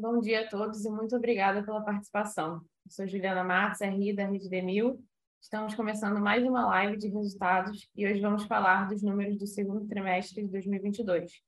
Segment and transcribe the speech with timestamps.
[0.00, 2.54] Bom dia a todos e muito obrigada pela participação.
[2.86, 5.04] Eu sou Juliana Marques, RI da Rede Demil.
[5.42, 9.86] Estamos começando mais uma live de resultados e hoje vamos falar dos números do segundo
[9.86, 11.42] trimestre de 2022.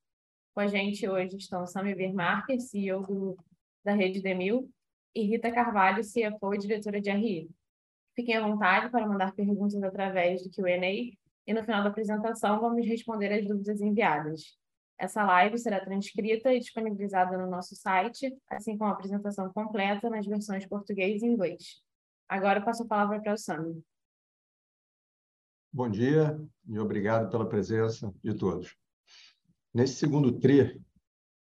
[0.53, 3.35] Com a gente hoje estão Sami Vermarker, CEO do,
[3.83, 4.69] da Rede Demil,
[5.15, 7.49] e Rita Carvalho, CFO e diretora de RI.
[8.15, 10.77] Fiquem à vontade para mandar perguntas através do Q&A
[11.47, 14.55] e no final da apresentação vamos responder as dúvidas enviadas.
[14.97, 20.25] Essa live será transcrita e disponibilizada no nosso site, assim como a apresentação completa nas
[20.25, 21.81] versões português e inglês.
[22.29, 23.83] Agora eu passo a palavra para o Sami.
[25.71, 28.75] Bom dia e obrigado pela presença de todos.
[29.73, 30.79] Nesse segundo TRI,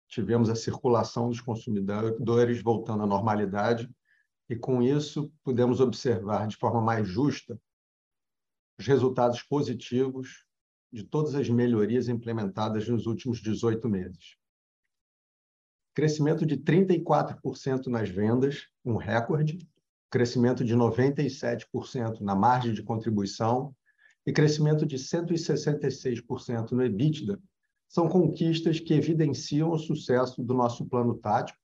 [0.08, 3.90] tivemos a circulação dos consumidores voltando à normalidade
[4.50, 7.60] e, com isso, pudemos observar de forma mais justa
[8.80, 10.46] os resultados positivos
[10.92, 14.36] de todas as melhorias implementadas nos últimos 18 meses.
[15.94, 19.68] Crescimento de 34% nas vendas, um recorde,
[20.10, 23.76] crescimento de 97% na margem de contribuição
[24.26, 27.42] e crescimento de 166% no EBITDA,
[27.88, 31.60] são conquistas que evidenciam o sucesso do nosso plano tático,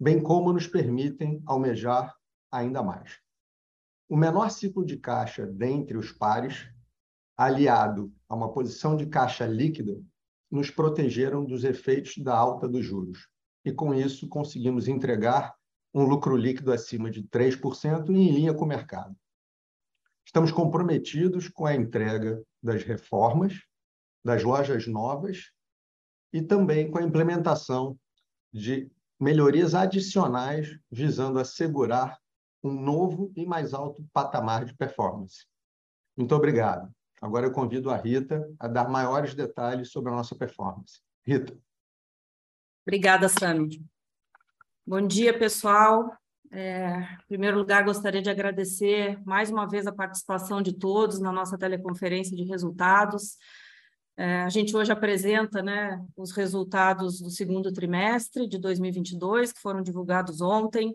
[0.00, 2.14] bem como nos permitem almejar
[2.50, 3.18] ainda mais.
[4.08, 6.68] O menor ciclo de caixa dentre os pares
[7.36, 10.00] aliado a uma posição de caixa líquida,
[10.50, 13.28] nos protegeram dos efeitos da alta dos juros.
[13.64, 15.54] E, com isso, conseguimos entregar
[15.92, 19.16] um lucro líquido acima de 3% e em linha com o mercado.
[20.24, 23.54] Estamos comprometidos com a entrega das reformas,
[24.24, 25.50] das lojas novas
[26.32, 27.98] e também com a implementação
[28.52, 32.18] de melhorias adicionais visando assegurar
[32.62, 35.46] um novo e mais alto patamar de performance.
[36.16, 36.95] Muito obrigado.
[37.20, 41.00] Agora eu convido a Rita a dar maiores detalhes sobre a nossa performance.
[41.24, 41.56] Rita.
[42.86, 43.84] Obrigada, Sami.
[44.86, 46.16] Bom dia, pessoal.
[46.52, 51.32] É, em primeiro lugar, gostaria de agradecer mais uma vez a participação de todos na
[51.32, 53.36] nossa teleconferência de resultados.
[54.16, 59.82] É, a gente hoje apresenta né, os resultados do segundo trimestre de 2022, que foram
[59.82, 60.94] divulgados ontem.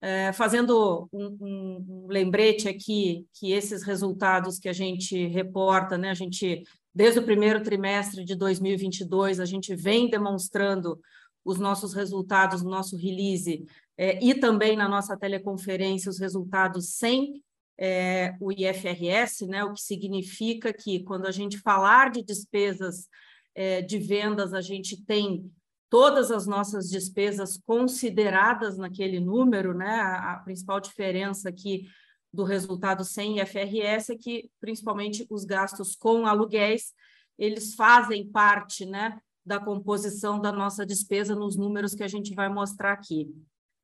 [0.00, 6.14] É, fazendo um, um, lembrete aqui que esses resultados que a gente reporta, né, a
[6.14, 6.62] gente
[6.94, 11.00] desde o primeiro trimestre de 2022 a gente vem demonstrando
[11.44, 13.66] os nossos resultados no nosso release
[13.96, 17.42] é, e também na nossa teleconferência os resultados sem
[17.76, 23.08] é, o IFRS, né, o que significa que quando a gente falar de despesas
[23.52, 25.50] é, de vendas a gente tem
[25.90, 30.00] todas as nossas despesas consideradas naquele número, né?
[30.00, 31.88] A, principal diferença aqui
[32.32, 36.92] do resultado sem IFRS é que, principalmente, os gastos com aluguéis,
[37.38, 42.48] eles fazem parte, né, da composição da nossa despesa nos números que a gente vai
[42.48, 43.34] mostrar aqui.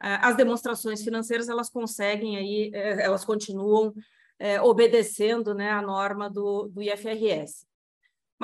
[0.02, 3.94] É, as demonstrações financeiras, elas conseguem aí, é, elas continuam
[4.38, 7.66] é, obedecendo, né, a norma do, do IFRS.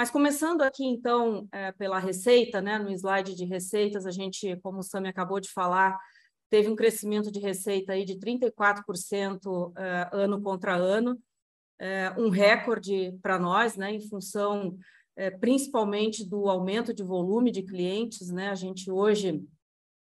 [0.00, 4.78] Mas começando aqui, então, é, pela receita, né, no slide de receitas, a gente, como
[4.78, 5.98] o Sami acabou de falar,
[6.48, 11.22] teve um crescimento de receita aí de 34% é, ano contra ano,
[11.78, 14.74] é, um recorde para nós, né, em função
[15.16, 19.44] é, principalmente do aumento de volume de clientes, né, a gente hoje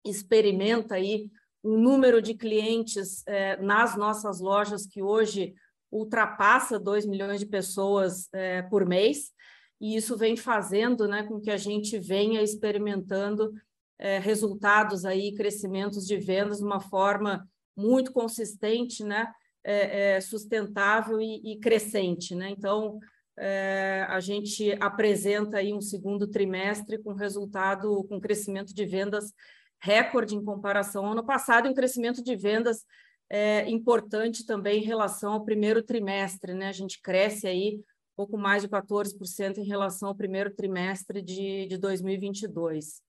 [0.04, 1.30] experimenta aí
[1.64, 3.24] um número de clientes
[3.60, 5.54] nas nossas lojas que hoje
[5.90, 8.28] ultrapassa 2 milhões de pessoas
[8.68, 9.34] por mês,
[9.81, 13.53] e isso vem fazendo né, com que a gente venha experimentando
[13.98, 19.31] é, resultados aí, crescimentos de vendas de uma forma muito consistente, né,
[19.62, 22.34] é, é, sustentável e, e, crescente.
[22.34, 22.50] Né?
[22.50, 22.98] Então,
[23.38, 29.32] é, a gente apresenta aí um segundo trimestre com resultado, com crescimento de vendas
[29.78, 32.84] recorde em comparação ao ano passado e um crescimento de vendas
[33.28, 36.54] é, importante também em relação ao primeiro trimestre.
[36.54, 36.69] Né?
[36.69, 37.81] A gente cresce aí
[38.16, 43.03] pouco mais de 14% em relação ao primeiro trimestre de, de 2022.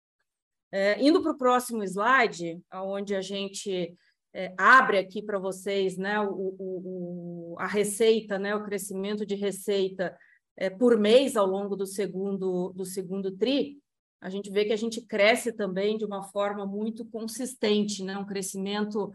[0.72, 3.96] É, indo para o próximo slide, onde a gente
[4.34, 10.16] é, abre aqui para vocês né, o, o, a receita, né, o crescimento de receita
[10.58, 13.80] é, por mês ao longo do segundo, do segundo TRI,
[14.20, 18.26] a gente vê que a gente cresce também de uma forma muito consistente, né, um
[18.26, 19.12] crescimento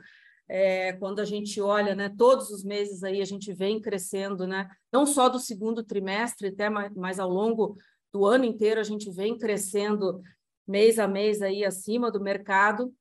[0.49, 4.69] é, quando a gente olha, né, todos os meses aí a gente vem crescendo, né,
[4.93, 7.77] não só do segundo trimestre, até mas ao longo
[8.13, 10.21] do ano inteiro a gente vem crescendo
[10.67, 12.93] mês a mês aí acima do mercado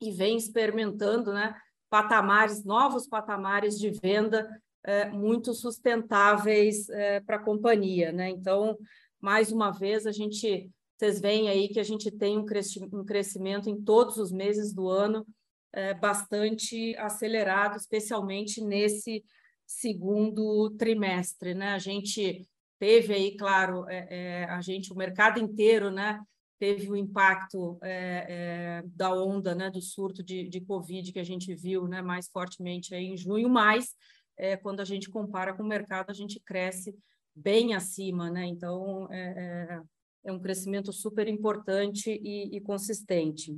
[0.00, 1.54] e vem experimentando, né,
[1.88, 4.48] patamares, novos patamares de venda
[4.84, 8.30] é, muito sustentáveis é, para a companhia, né?
[8.30, 8.76] Então,
[9.20, 13.82] mais uma vez, a gente vocês veem aí que a gente tem um crescimento em
[13.82, 15.26] todos os meses do ano
[15.72, 19.24] é, bastante acelerado, especialmente nesse
[19.66, 21.68] segundo trimestre, né?
[21.70, 22.46] A gente
[22.78, 26.20] teve aí, claro, é, é, a gente, o mercado inteiro, né,
[26.58, 31.24] teve o impacto é, é, da onda, né, do surto de, de Covid que a
[31.24, 33.94] gente viu, né, mais fortemente aí em junho, mas
[34.36, 36.96] é, quando a gente compara com o mercado, a gente cresce
[37.34, 38.44] bem acima, né?
[38.46, 39.82] Então, é,
[40.24, 43.56] é, um crescimento super importante e, e consistente.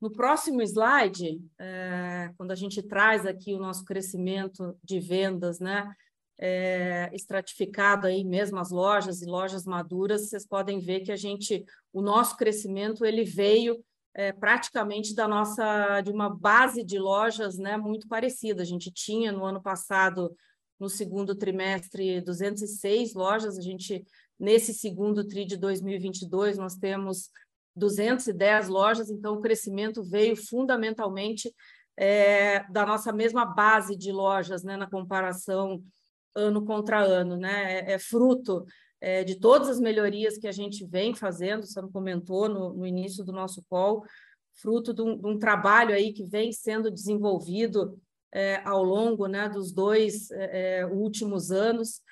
[0.00, 5.90] No próximo slide, é, quando a gente traz aqui o nosso crescimento de vendas, né,
[6.38, 11.64] é, estratificado aí mesmo as lojas e lojas maduras, vocês podem ver que a gente,
[11.92, 13.82] o nosso crescimento ele veio
[14.14, 18.62] é, praticamente da nossa de uma base de lojas, né, muito parecida.
[18.62, 20.34] A gente tinha no ano passado,
[20.78, 23.58] no segundo trimestre, 206 lojas.
[23.58, 24.04] A gente
[24.38, 27.30] nesse segundo tri de 2022 nós temos
[27.76, 31.52] 210 lojas, então o crescimento veio fundamentalmente
[31.96, 35.82] é, da nossa mesma base de lojas, né, na comparação
[36.34, 38.64] ano contra ano, né, é, é fruto
[39.00, 43.24] é, de todas as melhorias que a gente vem fazendo, você comentou no, no início
[43.24, 44.04] do nosso call,
[44.54, 47.98] fruto de um, de um, trabalho aí que vem sendo desenvolvido
[48.32, 52.02] é, ao longo né, dos dois é, é, últimos anos,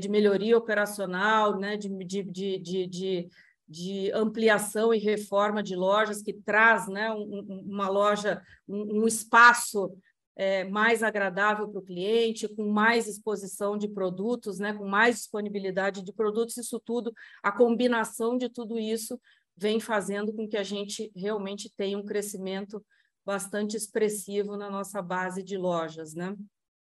[0.00, 3.28] de melhoria operacional, né, de, de, de, de
[3.70, 9.96] de ampliação e reforma de lojas, que traz né, um, uma loja, um, um espaço
[10.34, 16.02] é, mais agradável para o cliente, com mais exposição de produtos, né, com mais disponibilidade
[16.02, 19.20] de produtos, isso tudo, a combinação de tudo isso
[19.56, 22.84] vem fazendo com que a gente realmente tenha um crescimento
[23.24, 26.12] bastante expressivo na nossa base de lojas.
[26.12, 26.34] Né?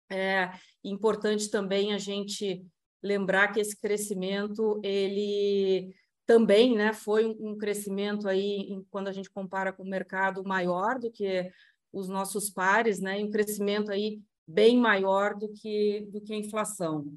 [0.09, 0.53] É
[0.85, 2.65] importante também a gente
[3.03, 5.93] lembrar que esse crescimento ele
[6.31, 11.11] também né, foi um crescimento aí, quando a gente compara com o mercado, maior do
[11.11, 11.51] que
[11.93, 17.13] os nossos pares, né, um crescimento aí bem maior do que, do que a inflação.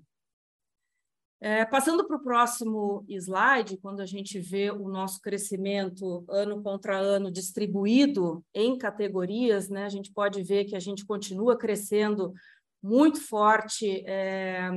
[1.40, 6.98] É, passando para o próximo slide, quando a gente vê o nosso crescimento ano contra
[6.98, 12.34] ano distribuído em categorias, né, a gente pode ver que a gente continua crescendo
[12.82, 14.72] muito forte é,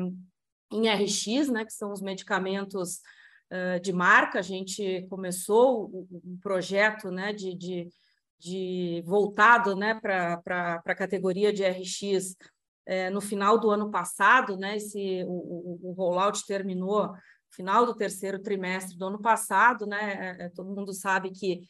[0.71, 3.01] em RX, né, que são os medicamentos
[3.83, 5.89] de marca, a gente começou
[6.25, 7.89] um projeto né, de, de,
[8.39, 12.37] de voltado né, para a categoria de RX
[12.85, 17.13] é, no final do ano passado, né, esse, o, o, rollout terminou
[17.51, 21.63] final do terceiro trimestre do ano passado, né, é, é todo mundo sabe que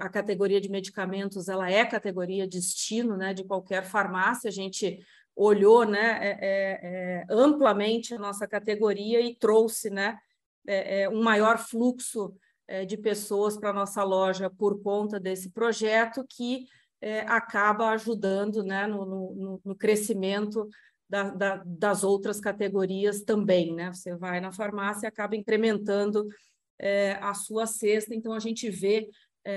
[0.00, 4.98] a categoria de medicamentos ela é categoria destino né, de qualquer farmácia, a gente
[5.36, 10.18] olhou né, é, é, amplamente a nossa categoria e trouxe né,
[10.66, 12.34] é, é, um maior fluxo
[12.68, 16.66] é, de pessoas para a nossa loja por conta desse projeto, que
[17.00, 20.68] é, acaba ajudando né, no, no, no crescimento
[21.08, 23.74] da, da, das outras categorias também.
[23.74, 23.92] Né?
[23.92, 26.26] Você vai na farmácia e acaba incrementando
[27.22, 29.08] a sua cesta, então a gente vê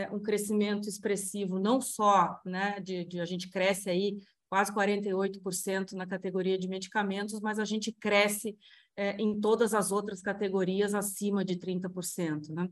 [0.09, 4.17] um crescimento expressivo, não só né, de, de a gente cresce aí
[4.50, 8.57] quase 48% na categoria de medicamentos, mas a gente cresce
[8.98, 12.50] é, em todas as outras categorias acima de 30%.
[12.50, 12.68] Né?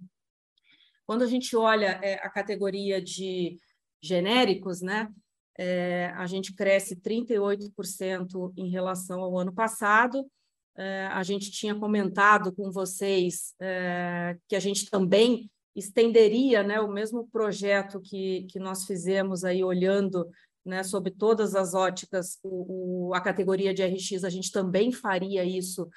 [1.06, 3.58] Quando a gente olha é, a categoria de
[4.02, 5.10] genéricos, né,
[5.57, 10.30] é, a gente cresce 38% em relação ao ano passado.
[10.76, 16.88] É, a gente tinha comentado com vocês é, que a gente também estenderia né, o
[16.88, 20.30] mesmo projeto que, que nós fizemos aí olhando
[20.68, 25.44] né, sob todas as óticas, o, o, a categoria de RX, a gente também faria
[25.44, 25.90] isso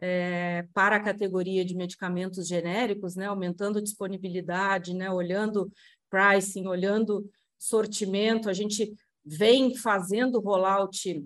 [0.00, 5.72] é, para a categoria de medicamentos genéricos, né, aumentando disponibilidade, né, olhando
[6.10, 8.48] pricing, olhando sortimento.
[8.48, 8.94] A gente
[9.24, 11.24] vem fazendo rollout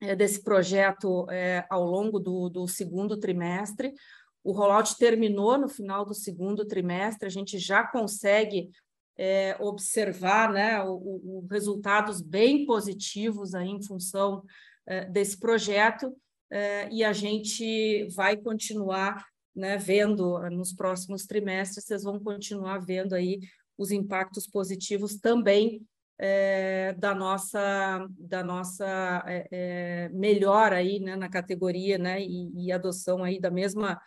[0.00, 3.94] é, desse projeto é, ao longo do, do segundo trimestre.
[4.42, 8.70] O rollout terminou no final do segundo trimestre, a gente já consegue
[9.16, 14.42] é, observar né, o, o, resultados bem positivos aí em função
[14.86, 16.14] é, desse projeto
[16.50, 23.14] é, e a gente vai continuar né, vendo nos próximos trimestres, vocês vão continuar vendo
[23.14, 23.40] aí
[23.78, 25.86] os impactos positivos também
[26.18, 32.72] é, da nossa da nossa é, é melhora aí né, na categoria né, e, e,
[32.72, 34.00] adoção aí da mesma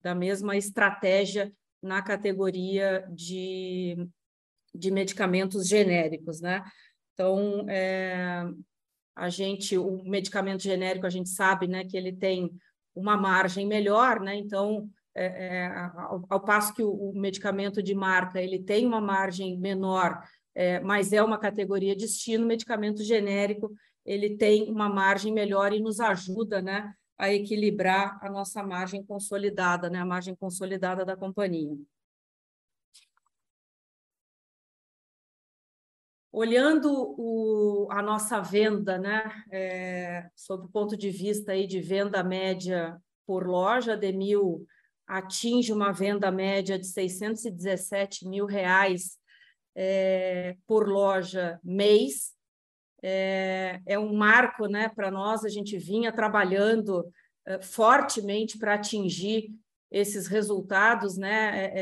[0.00, 3.96] da mesma estratégia na categoria de
[4.74, 6.62] de medicamentos genéricos, né?
[7.12, 8.44] Então, é,
[9.14, 12.50] a gente, o medicamento genérico, a gente sabe, né, que ele tem
[12.94, 14.34] uma margem melhor, né?
[14.34, 19.00] Então, é, é, ao, ao, passo que o, o, medicamento de marca ele tem uma
[19.00, 20.22] margem menor,
[20.54, 23.70] é, mas é uma categoria destino, o medicamento genérico
[24.04, 29.88] ele tem uma margem melhor e nos ajuda né, a equilibrar a nossa margem consolidada,
[29.88, 31.76] né, a margem consolidada da companhia.
[36.32, 42.24] Olhando o, a nossa venda, né, é, sob o ponto de vista aí de venda
[42.24, 42.96] média
[43.26, 44.66] por loja, a Demil
[45.06, 49.18] atinge uma venda média de 617 mil reais
[49.76, 52.32] é, por loja mês.
[53.02, 57.04] É, é um marco né, para nós, a gente vinha trabalhando
[57.44, 59.50] é, fortemente para atingir
[59.90, 61.64] esses resultados, né?
[61.64, 61.72] É,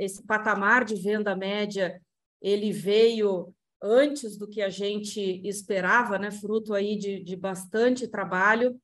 [0.00, 2.02] é, esse patamar de venda média
[2.40, 6.30] ele veio antes do que a gente esperava, né?
[6.30, 8.80] fruto aí de, de bastante trabalho,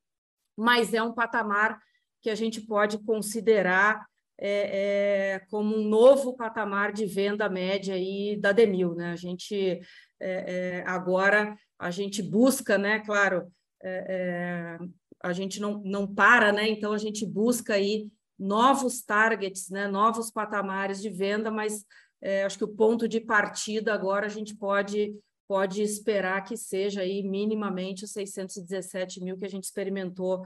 [0.56, 1.80] mas é um patamar
[2.20, 4.04] que a gente pode considerar
[4.40, 8.94] é, é, como um novo patamar de venda média aí da Demil.
[8.94, 9.12] Né?
[9.12, 9.80] A gente
[10.20, 12.98] é, é agora a gente busca, né?
[13.00, 14.86] claro, é, é,
[15.22, 16.68] a gente não, não para, né?
[16.68, 19.86] então a gente busca aí novos targets, né?
[19.86, 21.84] novos patamares de venda, mas
[22.20, 25.14] é, acho que o ponto de partida agora a gente pode,
[25.46, 30.44] pode esperar que seja aí minimamente os 617 mil que a gente experimentou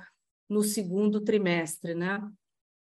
[0.49, 2.21] no segundo trimestre, né?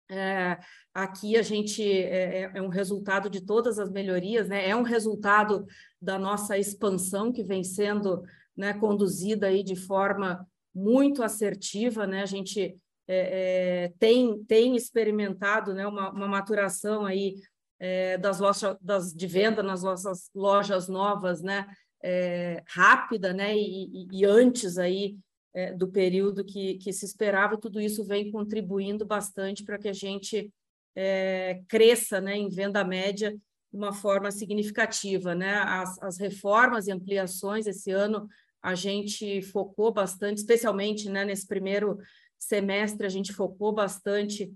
[0.07, 0.59] É,
[0.93, 4.69] aqui a gente é, é, é um resultado de todas as melhorias, né?
[4.69, 5.65] É um resultado
[5.99, 8.23] da nossa expansão que vem sendo
[8.55, 12.21] né, conduzida aí de forma muito assertiva, né?
[12.21, 12.77] A gente
[13.07, 17.35] é, é, tem, tem experimentado né, uma, uma maturação aí
[17.79, 21.67] é, das lojas das, de venda nas nossas lojas novas, né,
[22.03, 25.17] é, rápida, né, e, e, antes aí
[25.53, 29.93] é, do período que, que se esperava, tudo isso vem contribuindo bastante para que a
[29.93, 30.51] gente
[30.95, 36.91] é, cresça, né, em venda média de uma forma significativa, né, as, as reformas e
[36.91, 38.27] ampliações esse ano
[38.61, 41.99] a gente focou bastante, especialmente, né, nesse primeiro
[42.37, 44.51] semestre a gente focou bastante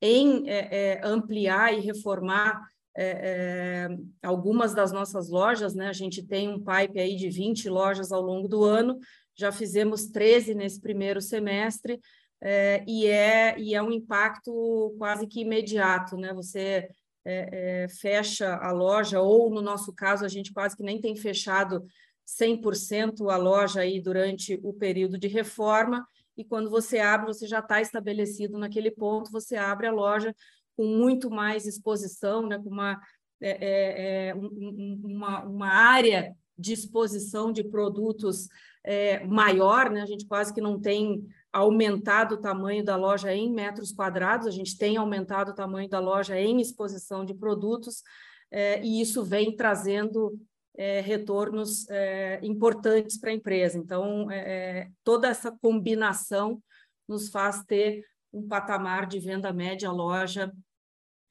[0.00, 2.60] em é, é, ampliar e reformar
[2.96, 5.88] é, é, algumas das nossas lojas, né?
[5.88, 8.98] A gente tem um pipe aí de 20 lojas ao longo do ano,
[9.36, 12.00] já fizemos 13 nesse primeiro semestre,
[12.40, 16.32] é, e, é, e é um impacto quase que imediato, né?
[16.34, 16.88] Você
[17.24, 21.84] é, fecha a loja, ou no nosso caso, a gente quase que nem tem fechado
[22.26, 26.06] 100% a loja aí durante o período de reforma,
[26.38, 30.32] e quando você abre, você já está estabelecido naquele ponto, você abre a loja
[30.76, 33.00] com muito mais exposição, né, com uma,
[33.40, 38.48] é, é, é uma, uma área de exposição de produtos
[38.84, 40.00] é, maior, né?
[40.00, 44.50] a gente quase que não tem aumentado o tamanho da loja em metros quadrados, a
[44.50, 48.02] gente tem aumentado o tamanho da loja em exposição de produtos,
[48.50, 50.38] é, e isso vem trazendo
[50.78, 53.76] é, retornos é, importantes para a empresa.
[53.76, 56.62] Então, é, é, toda essa combinação
[57.06, 60.52] nos faz ter um patamar de venda média loja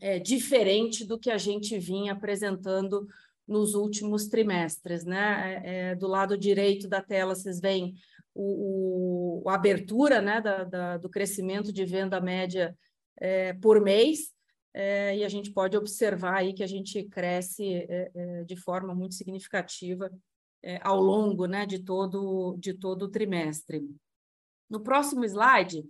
[0.02, 3.08] é, diferente do que a gente vinha apresentando
[3.48, 5.06] nos últimos trimestres.
[5.06, 5.62] Né?
[5.64, 7.94] É, do lado direito da tela, vocês veem
[8.36, 12.78] o, o a abertura né, da, da, do crescimento de venda média
[13.62, 14.32] por mês,
[14.80, 18.94] é, e a gente pode observar aí que a gente cresce é, é, de forma
[18.94, 20.12] muito significativa
[20.62, 23.90] é, ao longo né, de, todo, de todo o trimestre.
[24.70, 25.84] No próximo slide,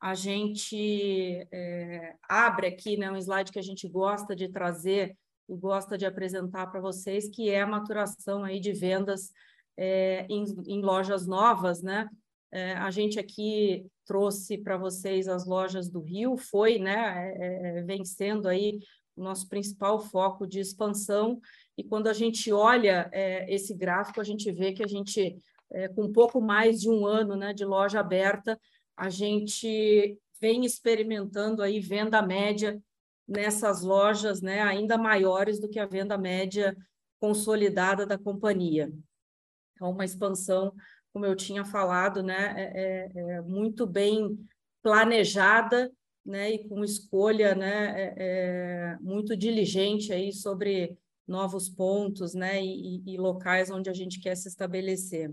[0.00, 5.14] a gente é, abre aqui né, um slide que a gente gosta de trazer
[5.46, 9.32] e gosta de apresentar para vocês, que é a maturação aí de vendas
[9.76, 12.08] é, em, em, lojas novas, né?
[12.52, 18.48] A gente aqui trouxe para vocês as lojas do Rio, foi, né, é, é, vencendo
[18.48, 18.80] aí
[19.14, 21.40] o nosso principal foco de expansão,
[21.78, 25.38] e quando a gente olha é, esse gráfico, a gente vê que a gente,
[25.70, 28.58] é, com um pouco mais de um ano né, de loja aberta,
[28.96, 32.82] a gente vem experimentando aí venda média
[33.28, 36.76] nessas lojas né, ainda maiores do que a venda média
[37.20, 38.92] consolidada da companhia.
[39.74, 40.74] Então, uma expansão
[41.12, 44.38] como eu tinha falado, né, é, é, é muito bem
[44.82, 45.90] planejada,
[46.24, 53.02] né, e com escolha, né, é, é, muito diligente aí sobre novos pontos, né, e,
[53.06, 55.30] e, locais onde a gente quer se estabelecer.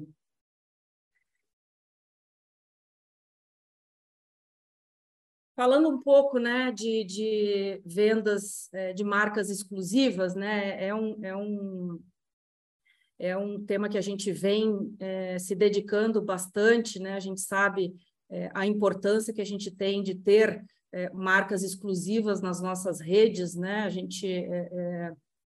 [5.55, 11.35] Falando um pouco, né, de, de vendas é, de marcas exclusivas, né, é um, é
[11.35, 11.99] um
[13.19, 17.13] é um tema que a gente vem é, se dedicando bastante, né?
[17.13, 17.95] A gente sabe
[18.29, 23.55] é, a importância que a gente tem de ter é, marcas exclusivas nas nossas redes,
[23.55, 23.81] né?
[23.81, 24.27] A gente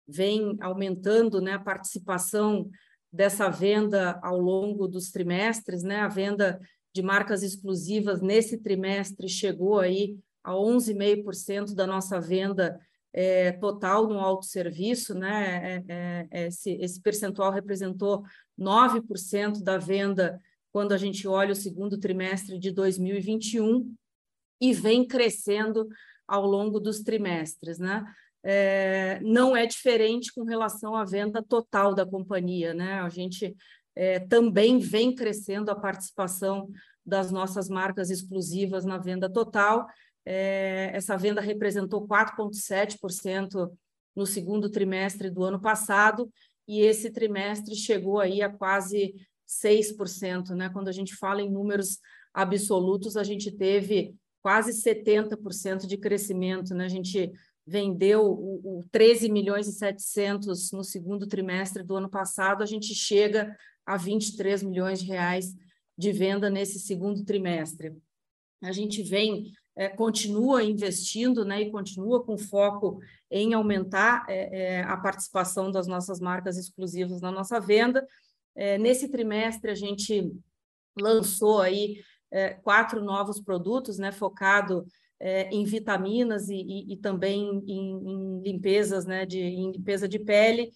[0.08, 2.70] vem aumentando né, a participação
[3.12, 6.00] dessa venda ao longo dos trimestres, né?
[6.00, 6.60] A venda
[6.94, 12.80] de marcas exclusivas nesse trimestre chegou aí a 11,5% da nossa venda
[13.14, 15.84] é, total no autosserviço, né?
[15.88, 18.24] É, é, é, esse, esse percentual representou
[18.60, 20.42] 9% da venda
[20.72, 23.94] quando a gente olha o segundo trimestre de 2021
[24.60, 25.88] e vem crescendo
[26.28, 28.04] ao longo dos trimestres, né?
[28.46, 33.00] É, não é diferente com relação à venda total da companhia, né?
[33.02, 33.56] A gente
[33.96, 36.70] é, também vem crescendo a participação
[37.06, 39.86] das nossas marcas exclusivas na venda total.
[40.26, 43.72] É, essa venda representou 4,7%
[44.16, 46.32] no segundo trimestre do ano passado,
[46.68, 49.14] e esse trimestre chegou aí a quase
[49.48, 50.70] 6%, né?
[50.70, 52.00] Quando a gente fala em números
[52.34, 56.86] absolutos, a gente teve quase 70% de crescimento, né?
[56.86, 57.32] A gente
[57.66, 62.94] vendeu o, o 13 milhões e 700 no segundo trimestre do ano passado, a gente
[62.94, 65.54] chega a 23 milhões de reais
[65.98, 67.96] de venda nesse segundo trimestre.
[68.62, 73.00] A gente vem, é, continua investindo né, e continua com foco
[73.30, 78.06] em aumentar é, é, a participação das nossas marcas exclusivas na nossa venda.
[78.56, 80.32] É, nesse trimestre, a gente
[81.00, 82.02] lançou aí
[82.32, 84.86] é, quatro novos produtos, né, focado
[85.20, 90.20] é, em vitaminas e, e, e também em, em, limpezas, né, de, em limpeza de
[90.20, 90.72] pele,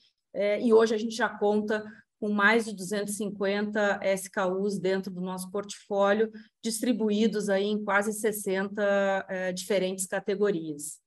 [0.62, 1.84] e hoje a gente já conta
[2.20, 6.32] com mais de 250 SKUs dentro do nosso portfólio,
[6.62, 11.00] distribuídos aí em quase 60 é, diferentes categorias.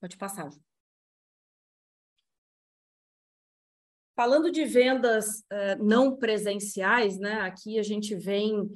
[0.00, 0.50] Pode passar.
[4.14, 7.40] Falando de vendas uh, não presenciais, né?
[7.40, 8.70] Aqui a gente vem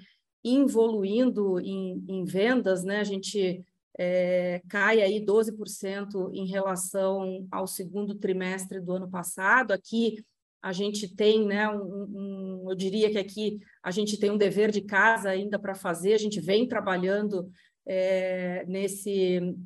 [0.44, 3.00] evoluindo em, em vendas, né?
[3.00, 3.64] A gente
[3.98, 9.72] é, cai aí 12% em relação ao segundo trimestre do ano passado.
[9.72, 10.22] Aqui
[10.62, 14.70] a gente tem, né, um, um, eu diria que aqui a gente tem um dever
[14.70, 17.50] de casa ainda para fazer, a gente vem trabalhando
[17.86, 19.56] é, nesse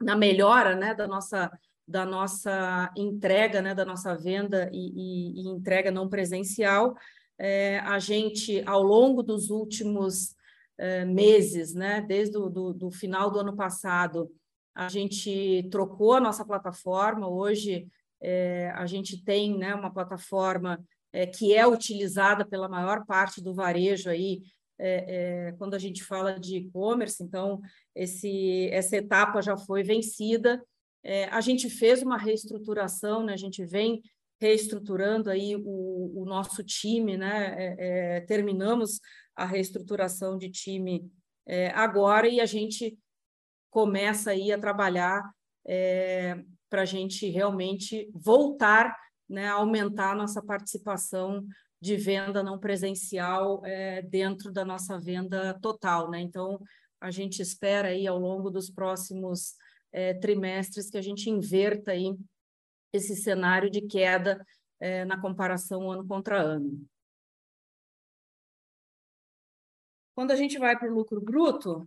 [0.00, 1.50] na melhora né, da nossa
[1.88, 6.96] da nossa entrega, né, da nossa venda e, e, e entrega não presencial.
[7.38, 10.34] É, a gente, ao longo dos últimos
[10.76, 14.28] é, meses, né, desde o do, do final do ano passado,
[14.74, 17.28] a gente trocou a nossa plataforma.
[17.28, 17.86] Hoje,
[18.22, 23.54] é, a gente tem né, uma plataforma é, que é utilizada pela maior parte do
[23.54, 24.42] varejo aí,
[24.78, 27.60] é, é, quando a gente fala de e-commerce, então
[27.94, 30.62] esse, essa etapa já foi vencida
[31.08, 33.32] é, a gente fez uma reestruturação, né?
[33.32, 34.02] a gente vem
[34.40, 37.76] reestruturando aí o, o nosso time, né?
[37.78, 38.98] É, terminamos
[39.36, 41.08] a reestruturação de time
[41.74, 42.98] agora e a gente
[43.70, 45.22] começa aí a trabalhar
[45.64, 48.96] é, para a gente realmente voltar
[49.28, 51.46] né, a aumentar a nossa participação
[51.80, 56.10] de venda não presencial é, dentro da nossa venda total.
[56.10, 56.20] Né?
[56.20, 56.60] Então,
[57.00, 59.54] a gente espera aí ao longo dos próximos
[59.92, 62.16] é, trimestres que a gente inverta aí
[62.92, 64.44] esse cenário de queda
[64.80, 66.86] é, na comparação ano contra ano.
[70.14, 71.86] Quando a gente vai para o lucro bruto,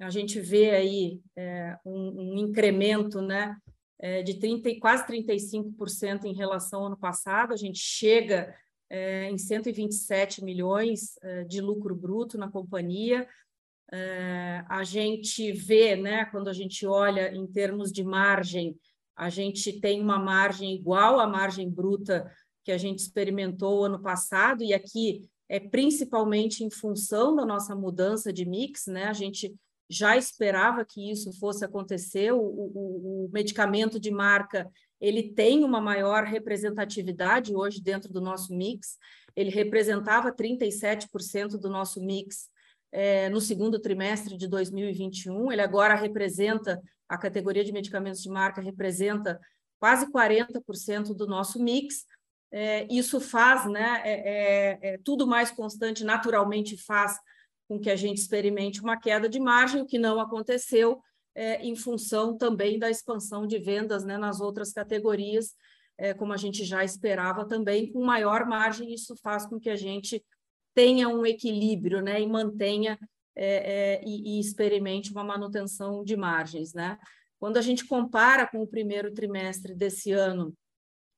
[0.00, 3.56] a gente vê aí é, um, um, incremento né,
[3.98, 8.54] é, de 30, quase 35% em relação ao ano passado, a gente chega
[8.88, 13.28] é, em 127 milhões é, de lucro bruto na companhia,
[13.92, 18.76] é, a gente vê, né, quando a gente olha em termos de margem,
[19.16, 22.30] a gente tem uma margem igual à margem bruta
[22.64, 28.32] que a gente experimentou ano passado, e aqui é principalmente em função da nossa mudança
[28.32, 29.06] de mix, né?
[29.06, 29.52] A gente
[29.90, 32.32] já esperava que isso fosse acontecer.
[32.32, 38.54] O, o, o medicamento de marca ele tem uma maior representatividade hoje dentro do nosso
[38.54, 38.96] mix.
[39.34, 42.48] Ele representava 37% do nosso mix
[42.92, 45.50] é, no segundo trimestre de 2021.
[45.50, 49.40] Ele agora representa, a categoria de medicamentos de marca representa
[49.80, 52.04] quase 40% do nosso mix.
[52.52, 57.16] É, isso faz, né, é, é, é, tudo mais constante, naturalmente faz
[57.70, 61.00] com que a gente experimente uma queda de margem, o que não aconteceu
[61.36, 65.54] é, em função também da expansão de vendas né, nas outras categorias,
[65.96, 69.76] é, como a gente já esperava também, com maior margem, isso faz com que a
[69.76, 70.20] gente
[70.74, 72.98] tenha um equilíbrio né, e mantenha
[73.36, 76.74] é, é, e, e, experimente uma manutenção de margens.
[76.74, 76.98] Né?
[77.38, 80.52] Quando a gente compara com o primeiro trimestre desse ano,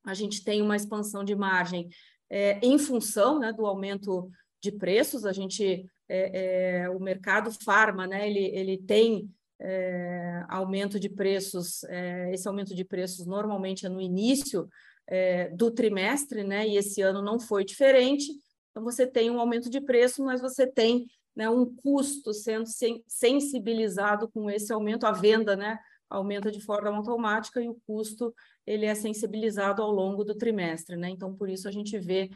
[0.04, 1.88] a gente tem uma expansão de margem
[2.28, 4.30] é, em função né, do aumento
[4.62, 11.00] de preços, a gente é, é, o mercado farma, né, ele, ele tem é, aumento
[11.00, 14.68] de preços, é, esse aumento de preços normalmente é no início
[15.06, 18.30] é, do trimestre, né, e esse ano não foi diferente,
[18.70, 22.66] então você tem um aumento de preço, mas você tem né, um custo sendo
[23.08, 25.78] sensibilizado com esse aumento, a venda né,
[26.10, 28.34] aumenta de forma automática e o custo
[28.66, 30.94] ele é sensibilizado ao longo do trimestre.
[30.96, 31.08] Né?
[31.08, 32.30] Então, por isso a gente vê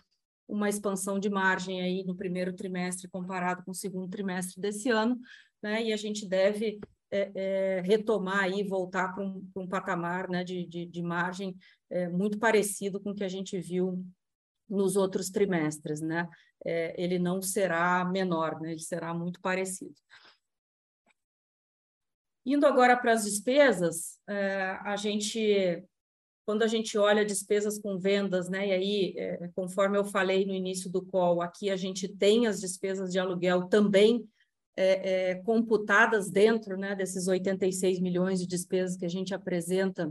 [0.48, 5.18] uma expansão de margem aí no primeiro trimestre comparado com o segundo trimestre desse ano,
[5.62, 5.82] né?
[5.82, 6.78] e a gente deve
[7.10, 11.56] é, é, retomar e voltar para um, um, patamar né, de, de, de margem
[11.90, 14.04] é, muito parecido com o que a gente viu
[14.68, 16.28] nos outros trimestres, né?
[16.64, 18.72] É, ele não será menor, né?
[18.72, 19.94] ele será muito parecido.
[22.44, 25.84] Indo agora para as despesas, é, a gente,
[26.46, 28.68] quando a gente olha despesas com vendas, né?
[28.68, 32.60] E aí, é, conforme eu falei no início do call, aqui a gente tem as
[32.60, 34.24] despesas de aluguel também
[34.76, 40.10] é, é, computadas dentro né, desses 86 milhões de despesas que a gente apresenta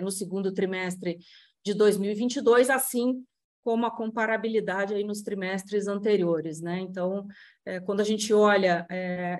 [0.00, 1.18] no segundo trimestre
[1.62, 3.22] de 2022, assim
[3.62, 6.62] como a comparabilidade aí nos trimestres anteriores.
[6.62, 6.80] Né?
[6.80, 7.26] Então,
[7.84, 8.86] quando a gente olha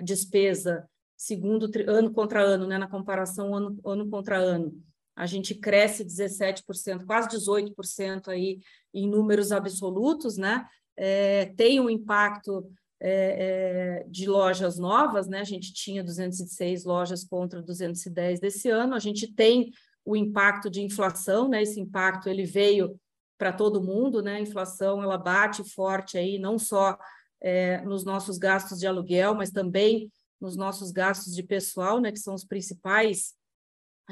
[0.02, 4.78] despesa segundo ano contra ano, né, na comparação ano, ano contra ano,
[5.14, 8.60] a gente cresce 17%, quase 18% aí
[8.92, 10.66] em números absolutos, né?
[10.96, 12.70] É, tem um impacto
[13.00, 15.40] é, é, de lojas novas, né?
[15.40, 18.94] A gente tinha 206 lojas contra 210 desse ano.
[18.94, 19.70] A gente tem
[20.04, 21.62] o impacto de inflação, né?
[21.62, 22.98] Esse impacto ele veio
[23.36, 24.36] para todo mundo, né?
[24.36, 26.96] A inflação ela bate forte aí, não só
[27.40, 32.12] é, nos nossos gastos de aluguel, mas também nos nossos gastos de pessoal, né?
[32.12, 33.34] Que são os principais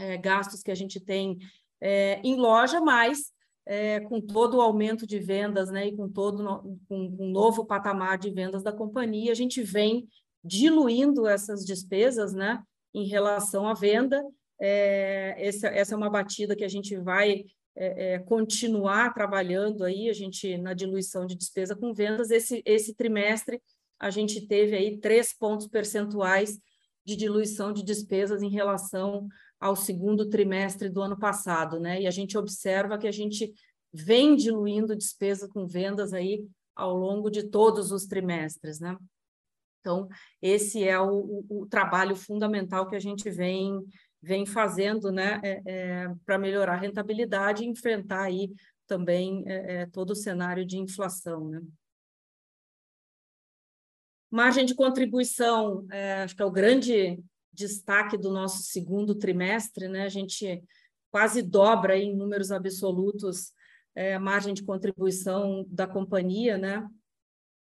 [0.01, 1.39] é, gastos que a gente tem
[1.81, 3.33] é, em loja, mas
[3.67, 6.43] é, com todo o aumento de vendas, né, e com todo
[6.89, 10.09] com um novo patamar de vendas da companhia, a gente vem
[10.43, 12.63] diluindo essas despesas, né,
[12.95, 14.23] em relação à venda.
[14.61, 17.45] É, essa, essa é uma batida que a gente vai
[17.77, 22.31] é, é, continuar trabalhando aí, a gente na diluição de despesa com vendas.
[22.31, 23.61] Esse, esse trimestre
[23.99, 26.59] a gente teve aí três pontos percentuais
[27.05, 29.29] de diluição de despesas em relação
[29.61, 32.01] ao segundo trimestre do ano passado, né?
[32.01, 33.53] E a gente observa que a gente
[33.93, 38.97] vem diluindo despesa com vendas aí ao longo de todos os trimestres, né?
[39.81, 40.09] Então,
[40.41, 43.83] esse é o, o, o trabalho fundamental que a gente vem,
[44.23, 48.53] vem fazendo, né, é, é, para melhorar a rentabilidade e enfrentar aí
[48.87, 51.61] também é, é todo o cenário de inflação, né?
[54.31, 57.19] Margem de contribuição, é, acho que é o grande
[57.53, 60.05] destaque do nosso segundo trimestre, né?
[60.05, 60.63] A gente
[61.11, 63.53] quase dobra em números absolutos
[63.95, 66.89] é, a margem de contribuição da companhia, né?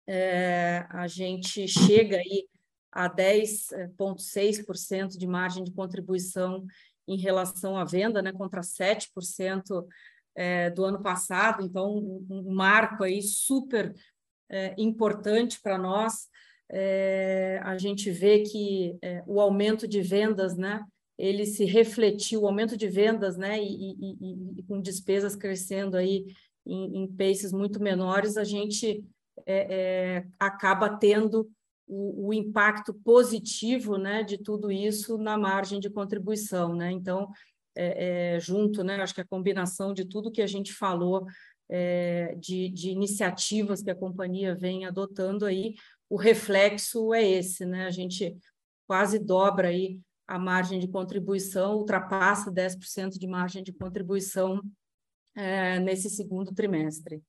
[0.06, 2.48] É, a gente chega aí
[2.92, 6.66] a 10,6% de margem de contribuição
[7.06, 9.86] em relação à venda, né, contra 7%
[10.34, 13.94] é, do ano passado, então um, um marco aí super
[14.48, 16.28] é, importante para nós
[16.70, 20.84] é, a gente vê que é, o aumento de vendas, né,
[21.16, 26.26] ele se refletiu, o aumento de vendas, né, e, e, e com despesas crescendo aí
[26.66, 29.04] em, em paces muito menores, a gente
[29.46, 31.48] é, é, acaba tendo
[31.86, 37.30] o, o, impacto positivo, né, de tudo isso na margem de contribuição, né, então,
[37.76, 41.26] é, é, junto, né, acho que a combinação de tudo que a gente falou,
[42.38, 45.74] de, de iniciativas que a companhia vem adotando aí,
[46.08, 47.86] o reflexo é esse, né?
[47.86, 48.36] A gente
[48.86, 54.60] quase dobra aí a margem de contribuição, ultrapassa 10% de margem de contribuição
[55.34, 57.22] é, nesse segundo trimestre.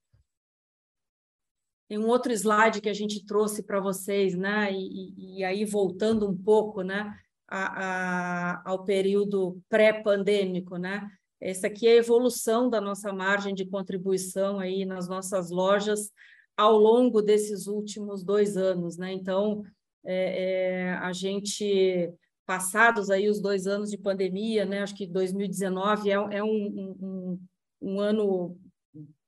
[1.88, 4.72] Tem um outro slide que a gente trouxe para vocês, né?
[4.72, 7.14] E, e, aí voltando um pouco, né?
[7.48, 11.08] A, a, ao período pré-pandêmico, né?
[11.40, 16.12] Essa aqui é a evolução da nossa margem de contribuição aí nas nossas lojas
[16.58, 19.12] ao longo desses últimos dois anos, né?
[19.12, 19.64] Então,
[20.06, 22.12] é, é, a gente,
[22.46, 24.82] passados aí os dois anos de pandemia, né?
[24.82, 27.40] Acho que 2019 é, é um, um,
[27.82, 28.58] um ano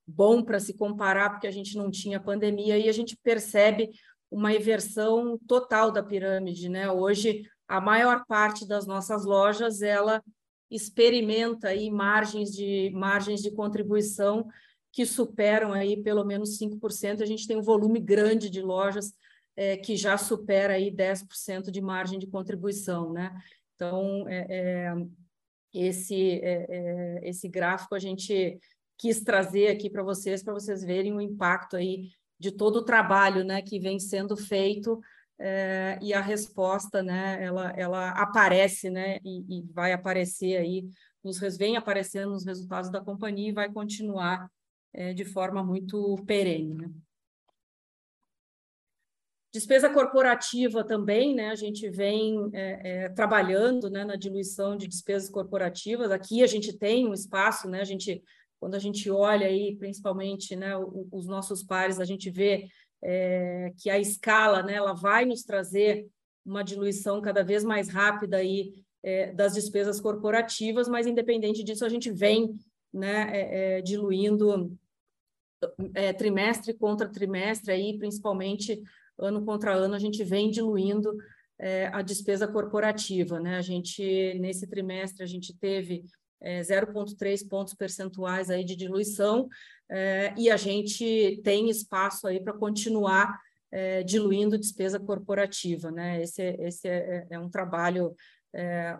[0.06, 3.90] bom para se comparar, porque a gente não tinha pandemia, e a gente percebe
[4.30, 6.90] uma inversão total da pirâmide, né?
[6.90, 10.22] Hoje, a maior parte das nossas lojas, ela
[10.70, 14.46] experimenta aí margens de, margens de contribuição
[14.92, 17.22] que superam aí pelo menos 5%.
[17.22, 19.12] A gente tem um volume grande de lojas
[19.56, 23.36] é, que já supera aí 10% de margem de contribuição, né?
[23.74, 24.94] Então, é, é,
[25.72, 28.58] esse, é, é, esse gráfico a gente
[28.96, 33.44] quis trazer aqui para vocês, para vocês verem o impacto aí de todo o trabalho
[33.44, 35.00] né, que vem sendo feito
[35.38, 40.88] é, e a resposta né, ela, ela aparece né, e, e vai aparecer aí,
[41.22, 44.50] nos, vem aparecendo nos resultados da companhia e vai continuar
[44.98, 46.74] é, de forma muito perene.
[46.74, 46.90] Né?
[49.54, 51.50] Despesa corporativa também, né?
[51.50, 56.10] A gente vem é, é, trabalhando né, na diluição de despesas corporativas.
[56.10, 57.80] Aqui a gente tem um espaço, né?
[57.80, 58.22] A gente,
[58.58, 60.72] quando a gente olha aí, principalmente, né,
[61.12, 62.68] os nossos pares, a gente vê
[63.00, 66.08] é, que a escala, né, ela vai nos trazer
[66.44, 71.88] uma diluição cada vez mais rápida aí é, das despesas corporativas, mas independente disso a
[71.88, 72.52] gente vem,
[72.92, 73.82] né, é,
[75.94, 78.82] é, trimestre contra trimestre aí, principalmente
[79.18, 81.16] ano contra ano, a gente vem diluindo
[81.58, 83.40] é, a despesa corporativa.
[83.40, 83.56] Né?
[83.56, 86.04] A gente, nesse trimestre, a gente teve
[86.40, 89.48] é, 0,3 pontos percentuais aí de diluição
[89.90, 93.36] é, e a gente tem espaço aí para continuar
[93.72, 95.90] é, diluindo despesa corporativa.
[95.90, 96.22] Né?
[96.22, 98.14] Esse, esse é, é, um trabalho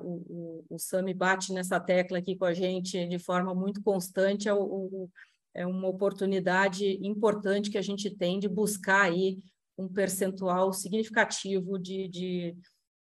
[0.02, 4.46] o, o, o Sami bate nessa tecla aqui com a gente de forma muito constante,
[4.46, 5.08] é, o,
[5.54, 9.38] é, uma oportunidade importante que a gente tem de buscar aí
[9.76, 12.56] um percentual significativo de, de,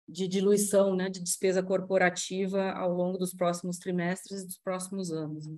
[0.09, 5.49] de diluição né, de despesa corporativa ao longo dos próximos trimestres e dos próximos anos.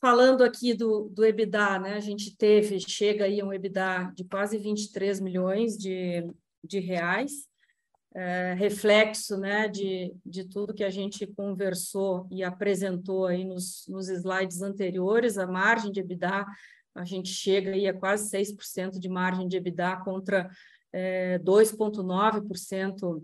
[0.00, 4.24] Falando aqui do, do EBITDA, né, a gente teve, chega aí a um EBITDA de
[4.24, 6.26] quase 23 milhões de,
[6.64, 7.49] de reais,
[8.14, 14.08] é, reflexo né, de, de tudo que a gente conversou e apresentou aí nos, nos
[14.08, 16.44] slides anteriores, a margem de EBITDA
[16.94, 20.50] a gente chega aí a quase 6% de margem de EBITDA contra
[20.92, 23.22] é, 2,9%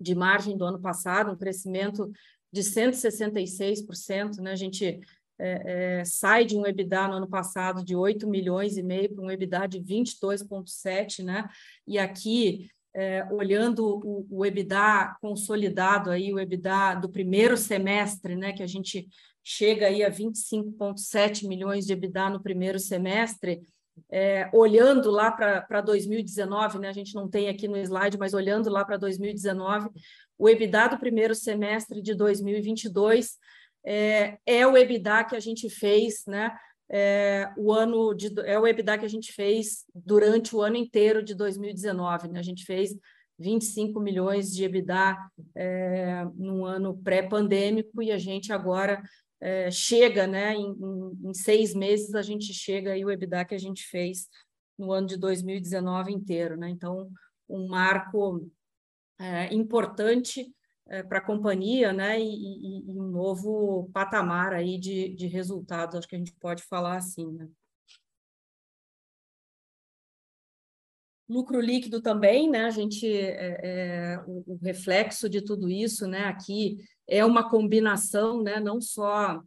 [0.00, 2.10] de margem do ano passado, um crescimento
[2.52, 4.52] de 166%, né?
[4.52, 5.00] A gente
[5.38, 9.24] é, é, sai de um EBITDA no ano passado de 8 milhões e meio para
[9.24, 11.48] um EBITDA de 22,7, né?
[11.86, 18.52] E aqui, é, olhando o, o, EBITDA consolidado aí, o EBITDA do primeiro semestre, né?
[18.52, 19.08] Que a gente
[19.42, 23.62] chega aí a 25,7 milhões de EBITDA no primeiro semestre,
[24.10, 28.70] é, olhando lá para 2019, né, a gente não tem aqui no slide, mas olhando
[28.70, 29.90] lá para 2019,
[30.38, 33.36] o EBITDA do primeiro semestre de 2022
[33.84, 36.52] é, é o EBITDA que a gente fez, né,
[36.90, 41.22] é, o ano de, é o EBITDA que a gente fez durante o ano inteiro
[41.22, 42.94] de 2019, né, a gente fez
[43.38, 45.16] 25 milhões de EBITDA
[45.54, 49.02] é, no ano pré-pandêmico e a gente agora
[49.40, 53.54] é, chega, né, em, em, em, seis meses a gente chega aí o EBITDA que
[53.54, 54.28] a gente fez
[54.76, 56.68] no ano de 2019 inteiro, né?
[56.70, 57.10] Então,
[57.48, 58.50] um marco
[59.18, 60.50] é, importante
[60.90, 66.08] é, para a companhia, né, e, e, um novo patamar aí de, de resultados, acho
[66.08, 67.48] que a gente pode falar assim, né?
[71.28, 72.64] Lucro líquido também, né?
[72.64, 76.24] A gente é, é, o, o, reflexo de tudo isso, né?
[76.24, 78.58] Aqui é uma combinação, né?
[78.58, 79.40] Não só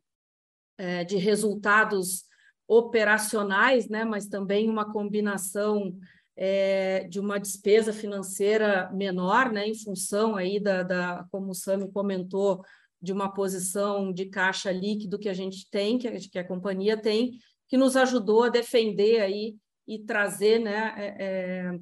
[0.77, 2.23] é, de resultados
[2.65, 4.05] operacionais, né?
[4.05, 5.93] Mas também uma combinação
[6.35, 9.67] é, de uma despesa financeira menor, né?
[9.67, 12.63] Em função aí da, da como o Sami comentou,
[13.03, 16.95] de uma posição de caixa líquido que a gente tem, que a, que a companhia
[16.95, 21.79] tem, que nos ajudou a defender aí e trazer né, é, é,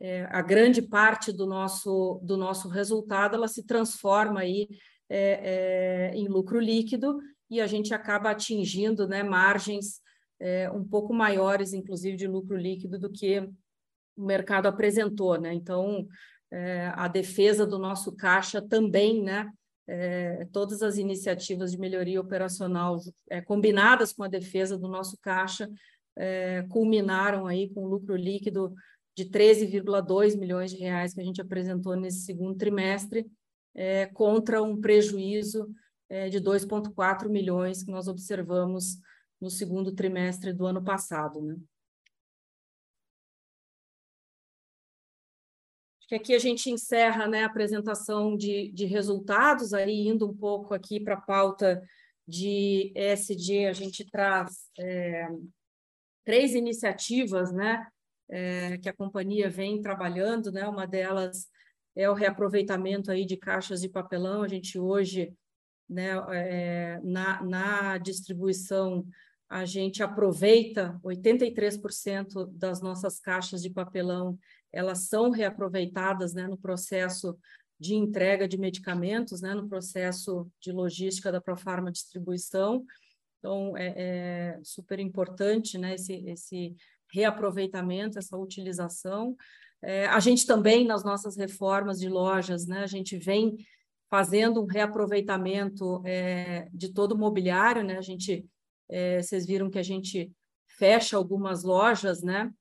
[0.00, 4.66] é, a grande parte do nosso, do nosso resultado, ela se transforma aí
[5.10, 7.18] é, é em lucro líquido
[7.50, 10.00] e a gente acaba atingindo né, margens
[10.74, 13.48] um pouco maiores, inclusive, de lucro líquido do que
[14.16, 15.40] o mercado apresentou.
[15.40, 15.54] Né?
[15.54, 16.06] Então,
[16.94, 19.50] a defesa do nosso caixa também, né,
[19.86, 22.98] é, todas as iniciativas de melhoria operacional
[23.28, 25.68] é, combinadas com a defesa do nosso caixa
[26.16, 28.74] é, culminaram aí com lucro líquido
[29.16, 33.26] de 13,2 milhões de reais que a gente apresentou nesse segundo trimestre,
[33.74, 35.68] é, contra um prejuízo
[36.08, 38.98] é, de 2,4 milhões que nós observamos
[39.40, 41.40] no segundo trimestre do ano passado.
[41.42, 41.56] Né?
[46.12, 50.74] Que aqui a gente encerra né, a apresentação de, de resultados, aí indo um pouco
[50.74, 51.82] aqui para a pauta
[52.28, 55.26] de ESG, a gente traz é,
[56.22, 57.86] três iniciativas, né,
[58.28, 61.48] é, que a companhia vem trabalhando, né, uma delas
[61.96, 65.32] é o reaproveitamento aí de caixas de papelão, a gente hoje,
[65.88, 69.06] né, é, na, na distribuição,
[69.48, 74.38] a gente aproveita 83% das nossas caixas de papelão,
[74.72, 77.36] elas são reaproveitadas, né, no processo
[77.78, 82.84] de entrega de medicamentos, né, no processo de logística da Profarma Distribuição,
[83.38, 86.76] Então, é, é super importante né, esse, esse
[87.12, 89.36] reaproveitamento, essa utilização.
[89.82, 93.56] É, a gente também, nas nossas reformas de lojas, né, a gente vem
[94.12, 97.96] fazendo um reaproveitamento é, de todo o mobiliário, né?
[97.96, 98.46] A gente,
[98.86, 100.30] é, vocês viram que a gente
[100.68, 102.52] fecha algumas lojas, né?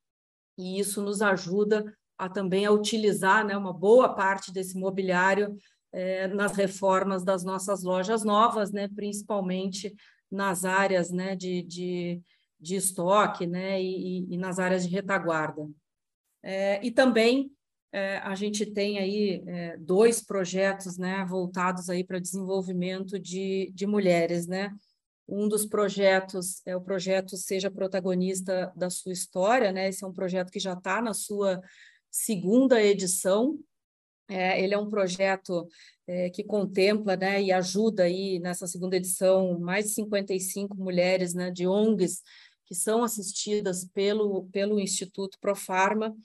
[0.58, 5.58] E isso nos ajuda a também a utilizar, né, uma boa parte desse mobiliário
[5.92, 8.88] é, nas reformas das nossas lojas novas, né?
[8.88, 9.92] Principalmente
[10.32, 12.22] nas áreas, né, de, de,
[12.60, 13.82] de estoque, né?
[13.82, 15.68] E, e nas áreas de retaguarda.
[16.44, 17.52] É, e também
[17.92, 23.88] é, a gente tem aí é, dois projetos né, voltados aí para desenvolvimento de, de
[23.88, 24.46] mulheres.
[24.46, 24.72] Né?
[25.28, 29.90] Um dos projetos é o projeto Seja Protagonista da Sua História, né?
[29.90, 31.60] esse é um projeto que já está na sua
[32.12, 33.58] segunda edição.
[34.30, 35.68] É, ele é um projeto
[36.08, 41.52] é, que contempla né, e ajuda aí nessa segunda edição mais de 55 mulheres né,
[41.52, 42.22] de ONGs
[42.72, 46.16] que são assistidas pelo, pelo Instituto Profarma,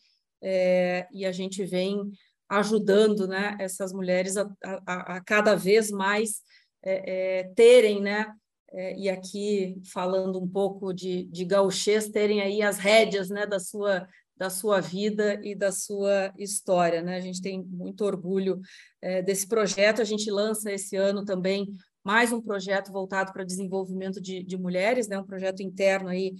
[0.41, 2.13] é, e a gente vem
[2.49, 6.43] ajudando né, essas mulheres a, a, a cada vez mais
[6.85, 8.33] é, é, terem, né,
[8.71, 13.59] é, e aqui falando um pouco de, de gauchês, terem aí as rédeas né, da,
[13.59, 17.03] sua, da sua vida e da sua história.
[17.03, 17.17] Né?
[17.17, 18.61] A gente tem muito orgulho
[19.01, 24.21] é, desse projeto, a gente lança esse ano também mais um projeto voltado para desenvolvimento
[24.21, 25.19] de, de mulheres, né?
[25.19, 26.35] um projeto interno aí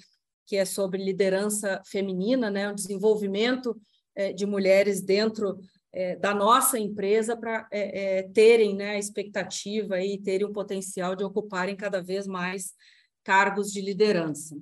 [0.47, 3.77] que é sobre liderança feminina, né, o desenvolvimento
[4.15, 5.59] é, de mulheres dentro
[5.93, 11.17] é, da nossa empresa para é, é, terem né, a expectativa e terem o potencial
[11.17, 12.75] de ocuparem cada vez mais
[13.25, 14.57] cargos de liderança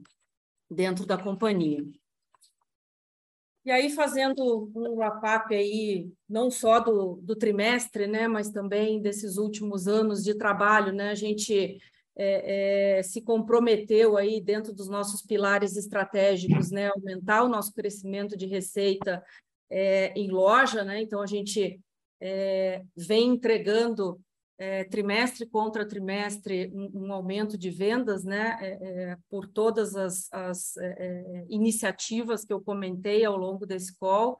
[0.70, 1.84] dentro da companhia.
[3.64, 9.38] E aí, fazendo um wrap-up aí, não só do, do trimestre, né, mas também desses
[9.38, 11.78] últimos anos de trabalho, né, a gente
[12.16, 18.36] é, é, se comprometeu aí dentro dos nossos pilares estratégicos, né, aumentar o nosso crescimento
[18.36, 19.24] de receita
[19.70, 21.00] é, em loja, né?
[21.00, 21.80] Então a gente
[22.20, 24.20] é, vem entregando
[24.58, 28.56] é, trimestre contra trimestre um, um, aumento de vendas, né?
[28.60, 30.74] É, por todas as, as
[31.48, 34.38] iniciativas que eu comentei ao longo desse call,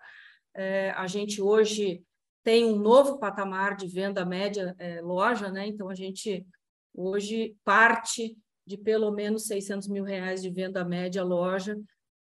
[0.95, 2.05] a gente hoje
[2.45, 5.67] tem um novo patamar de venda média loja, né?
[5.67, 6.47] Então a gente
[6.97, 11.77] Hoje, parte de pelo menos 600 mil reais de venda média loja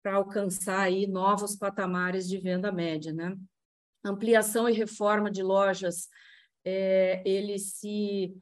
[0.04, 3.36] para alcançar aí novos patamares de venda média, né?
[4.06, 6.08] Ampliação e reforma de lojas,
[6.69, 8.36] é, ele se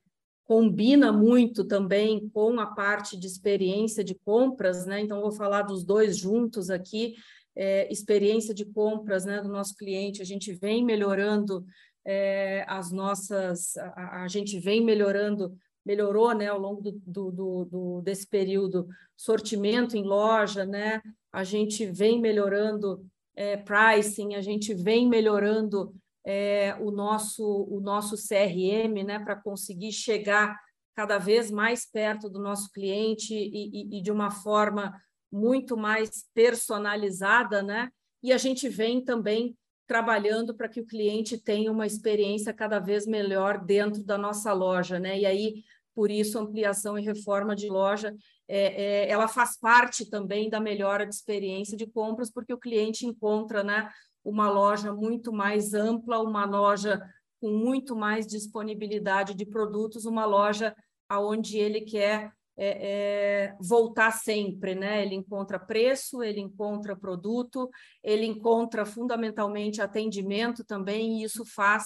[0.44, 5.00] combina muito também com a parte de experiência de compras, né?
[5.00, 7.16] Então, vou falar dos dois juntos aqui.
[7.56, 11.66] É, experiência de compras né, do nosso cliente, a gente vem melhorando
[12.06, 18.02] é, as nossas, a, a, gente vem melhorando melhorou né, ao longo do, do, do,
[18.02, 21.02] desse período, sortimento em loja, né?
[21.32, 25.94] a gente vem melhorando é, pricing, a gente vem melhorando
[26.28, 30.60] é, o, nosso, o nosso CRM né, para conseguir chegar
[30.94, 34.94] cada vez mais perto do nosso cliente e, e, e de uma forma
[35.32, 37.90] muito mais personalizada, né?
[38.22, 43.06] E a gente vem também trabalhando para que o cliente tenha uma experiência cada vez
[43.06, 45.20] melhor dentro da nossa loja, né?
[45.20, 45.64] E aí
[45.96, 48.14] por isso ampliação e reforma de loja
[48.48, 53.06] é, é, ela faz parte também da melhora de experiência de compras, porque o cliente
[53.06, 53.90] encontra né,
[54.28, 57.02] uma loja muito mais ampla, uma loja
[57.40, 60.76] com muito mais disponibilidade de produtos, uma loja
[61.08, 65.02] aonde ele quer é, é, voltar sempre, né?
[65.02, 67.70] Ele encontra preço, ele encontra produto,
[68.04, 71.86] ele encontra fundamentalmente atendimento também, e isso faz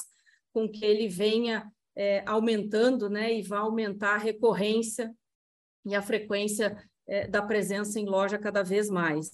[0.51, 5.13] com que ele venha é, aumentando, né, e vai aumentar a recorrência
[5.85, 6.75] e a frequência
[7.07, 9.29] é, da presença em loja cada vez mais.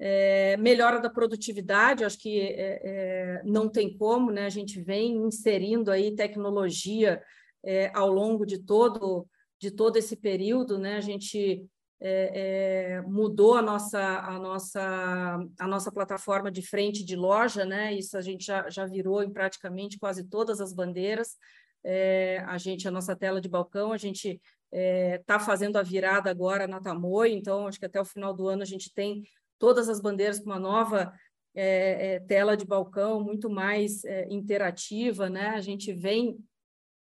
[0.00, 4.46] É, melhora da produtividade, acho que é, é, não tem como, né?
[4.46, 7.20] A gente vem inserindo aí tecnologia
[7.64, 9.26] é, ao longo de todo
[9.60, 10.96] de todo esse período, né?
[10.96, 11.66] A gente
[13.08, 17.92] mudou a nossa a nossa a nossa plataforma de frente de loja, né?
[17.92, 21.36] Isso a gente já, já virou em praticamente quase todas as bandeiras
[21.84, 24.42] é, a gente, a nossa tela de balcão, a gente está
[24.72, 28.48] é, tá fazendo a virada agora na Tamoio, então acho que até o final do
[28.48, 29.22] ano a gente tem
[29.58, 31.12] todas as bandeiras com uma nova
[31.54, 35.48] é, é tela de balcão muito mais é, interativa, né?
[35.48, 36.38] A gente vem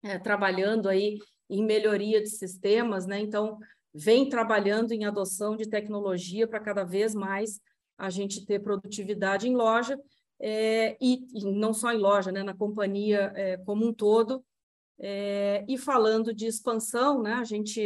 [0.03, 3.19] é, trabalhando aí em melhoria de sistemas, né?
[3.19, 3.59] Então
[3.93, 7.59] vem trabalhando em adoção de tecnologia para cada vez mais
[7.97, 9.99] a gente ter produtividade em loja
[10.39, 14.43] é, e, e, não só em loja, né, na companhia é, como um todo,
[15.67, 17.81] e falando de expansão, né, a gente,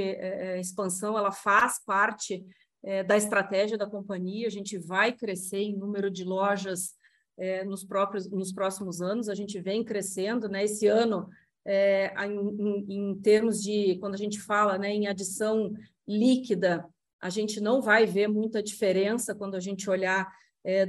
[0.60, 2.46] expansão, ela faz parte
[2.84, 6.96] é, da estratégia da companhia, a gente vai crescer em número de lojas
[7.38, 11.30] é, nos, próprios, nos próximos anos, a gente vem crescendo, né, esse ano,
[11.66, 15.74] é, em, em, termos de, quando a gente fala né, em adição
[16.08, 16.86] líquida,
[17.22, 20.32] a gente não vai ver muita diferença quando a gente olhar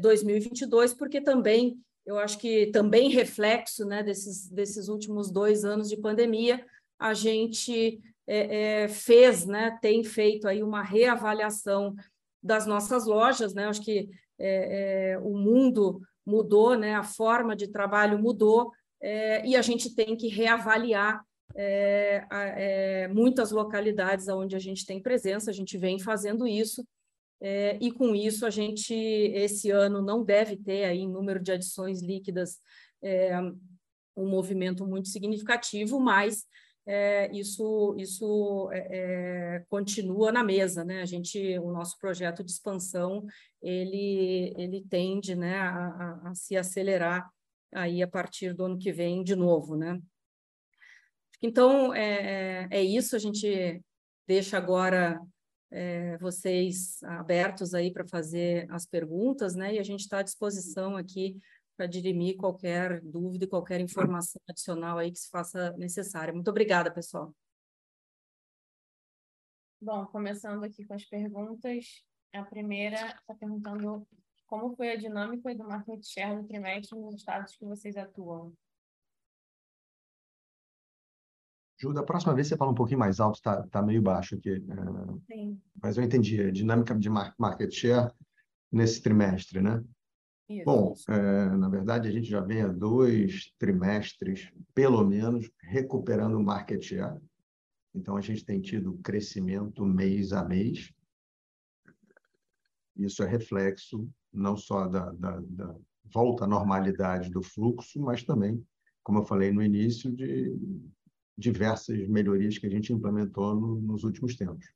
[0.01, 5.97] 2022, porque também eu acho que também reflexo né, desses, desses últimos dois anos de
[5.97, 6.65] pandemia,
[6.99, 8.01] a gente
[8.33, 11.97] é, é, fez, né, tem feito aí uma reavaliação
[12.41, 13.67] das nossas lojas, né?
[13.67, 14.09] Acho que
[14.39, 16.95] é, é o mundo mudou, né?
[16.95, 18.71] A forma de trabalho mudou
[19.03, 21.21] é, e a gente tem que reavaliar
[21.57, 25.51] é, muitas localidades onde a gente tem presença.
[25.51, 26.87] A gente vem fazendo isso
[27.81, 32.61] e com isso a gente esse ano não deve ter aí número de adições líquidas
[34.17, 36.45] um movimento muito significativo, mas
[36.87, 38.79] é, isso isso é,
[39.57, 41.03] é, continua na mesa, né?
[41.03, 43.27] A gente o nosso projeto de expansão
[43.63, 47.31] ele ele tende né a, a, a se acelerar
[47.73, 50.01] aí a partir do ano que vem de novo, né?
[51.43, 53.83] Então é, é isso a gente
[54.27, 55.21] deixa agora
[55.71, 59.75] é, vocês abertos aí para fazer as perguntas, né?
[59.75, 61.37] E a gente está à disposição aqui
[61.81, 66.35] para dirimir qualquer dúvida e qualquer informação adicional aí que se faça necessária.
[66.35, 67.35] Muito obrigada, pessoal.
[69.81, 72.05] Bom, começando aqui com as perguntas.
[72.35, 74.07] A primeira está perguntando
[74.47, 78.53] como foi a dinâmica do market share no trimestre nos estados que vocês atuam.
[81.79, 84.51] Ju, da próxima vez você fala um pouquinho mais alto, está tá meio baixo aqui.
[84.51, 85.59] É, Sim.
[85.83, 88.13] Mas eu entendi, a dinâmica de market share
[88.71, 89.83] nesse trimestre, né?
[90.51, 90.95] Isso, Bom.
[91.09, 96.83] É, na verdade, a gente já vem há dois trimestres, pelo menos, recuperando o market
[96.83, 97.21] share.
[97.95, 100.93] Então, a gente tem tido crescimento mês a mês.
[102.97, 105.77] Isso é reflexo não só da, da, da
[106.13, 108.61] volta à normalidade do fluxo, mas também,
[109.05, 110.53] como eu falei no início, de
[111.39, 114.67] diversas melhorias que a gente implementou no, nos últimos tempos.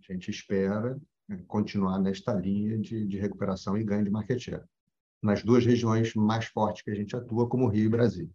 [0.00, 1.00] A gente espera
[1.46, 4.64] continuar nesta linha de, de recuperação e ganho de market share,
[5.22, 8.30] nas duas regiões mais fortes que a gente atua, como Rio e Brasil.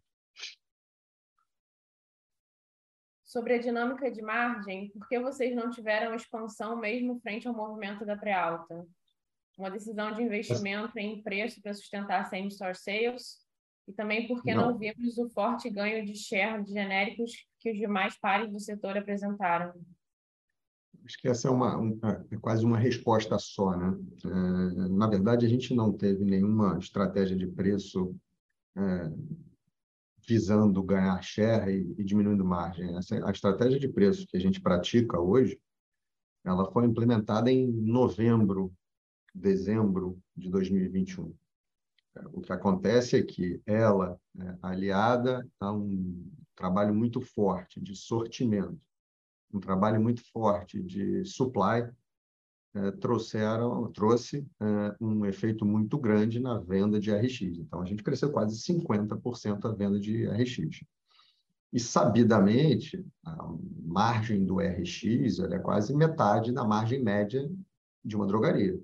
[3.24, 8.06] Sobre a dinâmica de margem, por que vocês não tiveram expansão mesmo frente ao movimento
[8.06, 8.86] da pré-alta?
[9.58, 13.40] Uma decisão de investimento em preço para sustentar same-store sales
[13.88, 14.72] e também porque não.
[14.72, 18.98] não vimos o forte ganho de share de genéricos que os demais pares do setor
[18.98, 19.74] apresentaram.
[21.06, 22.00] Acho que essa é, uma, um,
[22.32, 23.76] é quase uma resposta só.
[23.76, 23.98] Né?
[24.26, 28.16] É, na verdade, a gente não teve nenhuma estratégia de preço
[28.76, 29.12] é,
[30.28, 32.96] visando ganhar share e, e diminuindo margem.
[32.96, 35.60] Essa, a estratégia de preço que a gente pratica hoje,
[36.44, 38.74] ela foi implementada em novembro,
[39.34, 41.34] dezembro de 2021.
[42.34, 48.80] O que acontece é que ela, né, aliada a um trabalho muito forte de sortimento,
[49.54, 51.90] um trabalho muito forte de supply,
[52.74, 57.42] é, trouxeram, trouxe é, um efeito muito grande na venda de RX.
[57.42, 60.84] Então, a gente cresceu quase 50% a venda de RX.
[61.74, 63.50] E, sabidamente, a
[63.84, 67.50] margem do RX é quase metade da margem média
[68.04, 68.80] de uma drogaria.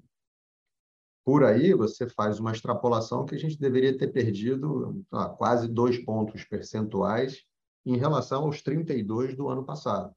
[1.24, 5.06] Por aí, você faz uma extrapolação que a gente deveria ter perdido
[5.38, 7.44] quase dois pontos percentuais
[7.86, 10.14] em relação aos 32 do ano passado.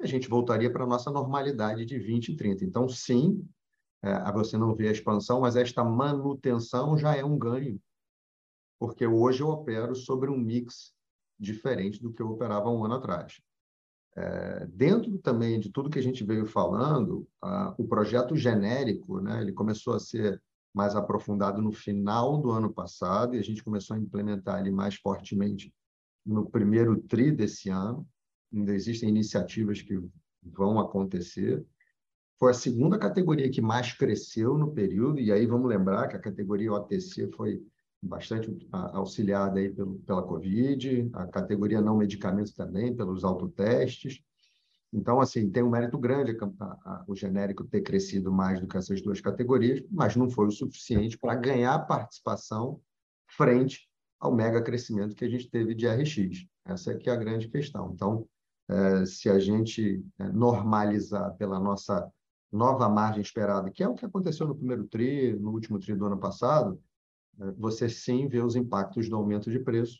[0.00, 2.64] A gente voltaria para a nossa normalidade de 20 e 30.
[2.64, 3.46] Então, sim,
[4.02, 7.80] é, você não vê a expansão, mas esta manutenção já é um ganho,
[8.78, 10.94] porque hoje eu opero sobre um mix
[11.38, 13.40] diferente do que eu operava um ano atrás.
[14.16, 17.28] É, dentro também de tudo que a gente veio falando,
[17.76, 20.42] o projeto genérico, né, ele começou a ser
[20.74, 24.94] mais aprofundado no final do ano passado e a gente começou a implementar ele mais
[24.96, 25.72] fortemente
[26.24, 28.06] no primeiro tri desse ano.
[28.52, 29.98] Ainda existem iniciativas que
[30.42, 31.64] vão acontecer.
[32.38, 36.20] Foi a segunda categoria que mais cresceu no período, e aí vamos lembrar que a
[36.20, 37.60] categoria OTC foi
[38.00, 44.22] bastante auxiliada aí pelo, pela Covid, a categoria não medicamentos também, pelos autotestes.
[44.92, 48.76] Então, assim, tem um mérito grande a, a, o genérico ter crescido mais do que
[48.76, 52.80] essas duas categorias, mas não foi o suficiente para ganhar participação
[53.26, 53.88] frente
[54.18, 56.46] ao mega crescimento que a gente teve de RX.
[56.64, 57.92] Essa é que é a grande questão.
[57.92, 58.26] Então,
[59.06, 62.10] se a gente é, normalizar pela nossa
[62.50, 66.06] nova margem esperada, que é o que aconteceu no primeiro TRI, no último TRI do
[66.06, 66.80] ano passado,
[67.56, 69.98] você sim vê os impactos do aumento de preço,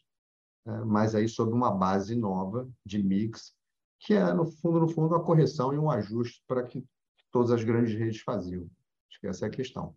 [0.86, 3.54] mas aí sob uma base nova de mix,
[4.00, 6.84] que é, no fundo, no fundo, a correção e um ajuste para que
[7.30, 8.68] todas as grandes redes faziam.
[9.10, 9.94] Acho que essa é a questão.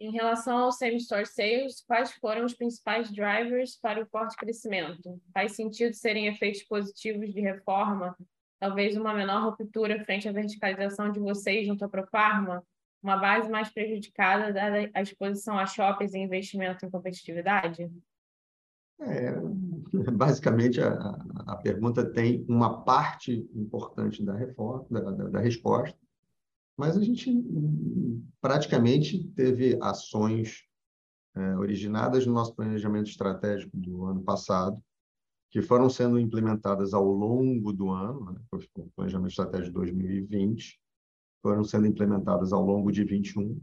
[0.00, 5.20] Em relação ao same-store sales, quais foram os principais drivers para o forte crescimento?
[5.34, 8.16] Faz sentido serem efeitos positivos de reforma?
[8.58, 12.64] Talvez uma menor ruptura frente à verticalização de vocês junto à Profarma?
[13.02, 17.90] Uma base mais prejudicada dada a exposição a shoppings e investimento em competitividade?
[19.00, 19.32] É,
[20.12, 20.94] basicamente, a,
[21.46, 25.98] a pergunta tem uma parte importante da, reforma, da, da, da resposta,
[26.80, 27.30] mas a gente
[28.40, 30.64] praticamente teve ações
[31.36, 34.82] é, originadas no nosso planejamento estratégico do ano passado,
[35.50, 38.40] que foram sendo implementadas ao longo do ano, né,
[38.78, 40.80] o planejamento estratégico de 2020,
[41.42, 43.60] foram sendo implementadas ao longo de 21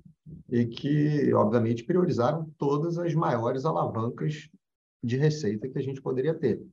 [0.50, 4.48] e que, obviamente, priorizaram todas as maiores alavancas
[5.04, 6.64] de receita que a gente poderia ter.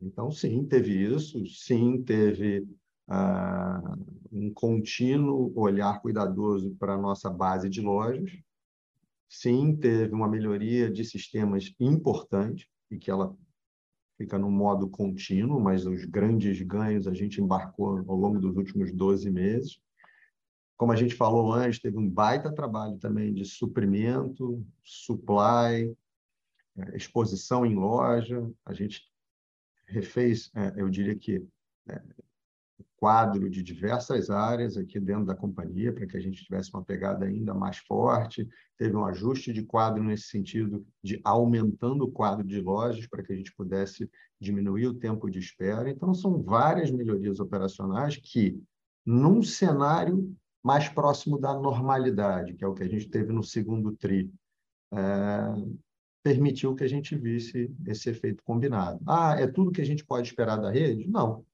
[0.00, 2.60] Então, sim, teve isso, sim, teve
[3.08, 8.30] uh, um contínuo olhar cuidadoso para a nossa base de lojas.
[9.28, 13.36] Sim, teve uma melhoria de sistemas importante e que ela
[14.16, 18.92] fica no modo contínuo, mas os grandes ganhos a gente embarcou ao longo dos últimos
[18.92, 19.80] 12 meses.
[20.76, 25.94] Como a gente falou antes, teve um baita trabalho também de suprimento, supply,
[26.76, 28.48] eh, exposição em loja.
[28.64, 29.02] A gente
[29.86, 31.44] refez, eh, eu diria que
[31.88, 32.02] eh,
[32.98, 37.24] quadro de diversas áreas aqui dentro da companhia para que a gente tivesse uma pegada
[37.24, 38.48] ainda mais forte.
[38.76, 43.32] Teve um ajuste de quadro nesse sentido de aumentando o quadro de lojas para que
[43.32, 45.88] a gente pudesse diminuir o tempo de espera.
[45.88, 48.60] Então, são várias melhorias operacionais que,
[49.06, 53.92] num cenário mais próximo da normalidade, que é o que a gente teve no segundo
[53.92, 54.28] TRI,
[54.92, 54.98] é,
[56.24, 59.00] permitiu que a gente visse esse efeito combinado.
[59.06, 61.08] Ah, é tudo que a gente pode esperar da rede?
[61.08, 61.46] Não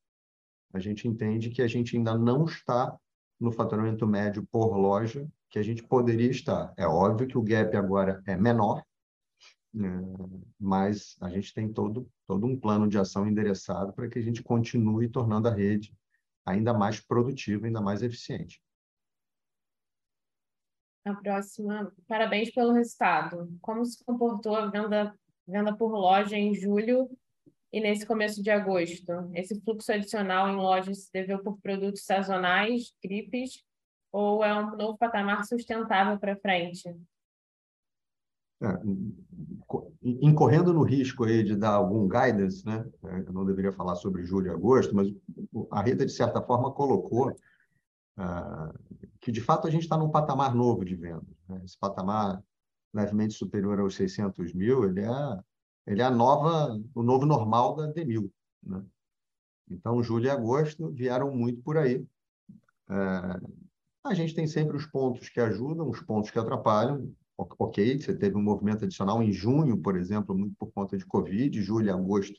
[0.75, 2.99] a gente entende que a gente ainda não está
[3.39, 6.75] no faturamento médio por loja que a gente poderia estar.
[6.77, 8.83] É óbvio que o gap agora é menor,
[9.72, 9.89] né?
[10.59, 14.43] mas a gente tem todo, todo um plano de ação endereçado para que a gente
[14.43, 15.97] continue tornando a rede
[16.45, 18.61] ainda mais produtiva, ainda mais eficiente.
[21.05, 23.57] A próxima, parabéns pelo resultado.
[23.61, 25.16] Como se comportou a venda,
[25.47, 27.09] venda por loja em julho
[27.75, 29.11] e nesse começo de agosto?
[29.35, 33.64] Esse fluxo adicional em lojas se deveu por produtos sazonais, gripes,
[34.12, 36.89] ou é um novo patamar sustentável para frente?
[38.62, 38.68] É,
[40.01, 42.89] incorrendo no risco aí de dar algum guidance, né?
[43.07, 45.12] É, eu não deveria falar sobre julho e agosto, mas
[45.72, 50.55] a Rita, de certa forma, colocou uh, que, de fato, a gente está num patamar
[50.55, 51.27] novo de venda.
[51.49, 51.61] Né?
[51.64, 52.41] Esse patamar
[52.93, 55.41] levemente superior aos 600 mil, ele é
[55.87, 58.32] ele é a nova, o novo normal da Demil.
[58.62, 58.82] Né?
[59.70, 62.05] Então, julho e agosto vieram muito por aí.
[62.89, 62.95] É,
[64.05, 67.12] a gente tem sempre os pontos que ajudam, os pontos que atrapalham.
[67.37, 71.61] Ok, você teve um movimento adicional em junho, por exemplo, muito por conta de Covid,
[71.61, 72.39] julho e agosto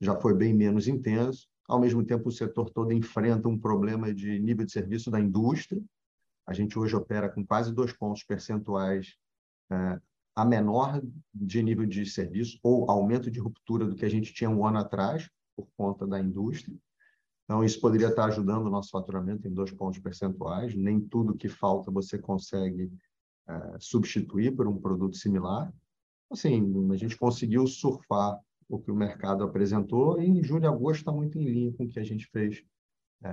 [0.00, 1.46] já foi bem menos intenso.
[1.68, 5.80] Ao mesmo tempo, o setor todo enfrenta um problema de nível de serviço da indústria.
[6.46, 9.14] A gente hoje opera com quase dois pontos percentuais
[9.70, 10.00] é,
[10.34, 11.02] a menor
[11.34, 14.78] de nível de serviço ou aumento de ruptura do que a gente tinha um ano
[14.78, 16.76] atrás, por conta da indústria.
[17.44, 20.74] Então, isso poderia estar ajudando o nosso faturamento em dois pontos percentuais.
[20.74, 22.90] Nem tudo que falta você consegue
[23.48, 25.72] é, substituir por um produto similar.
[26.30, 31.00] Assim, a gente conseguiu surfar o que o mercado apresentou e em julho e agosto
[31.00, 32.62] está muito em linha com o que a gente fez
[33.24, 33.30] é,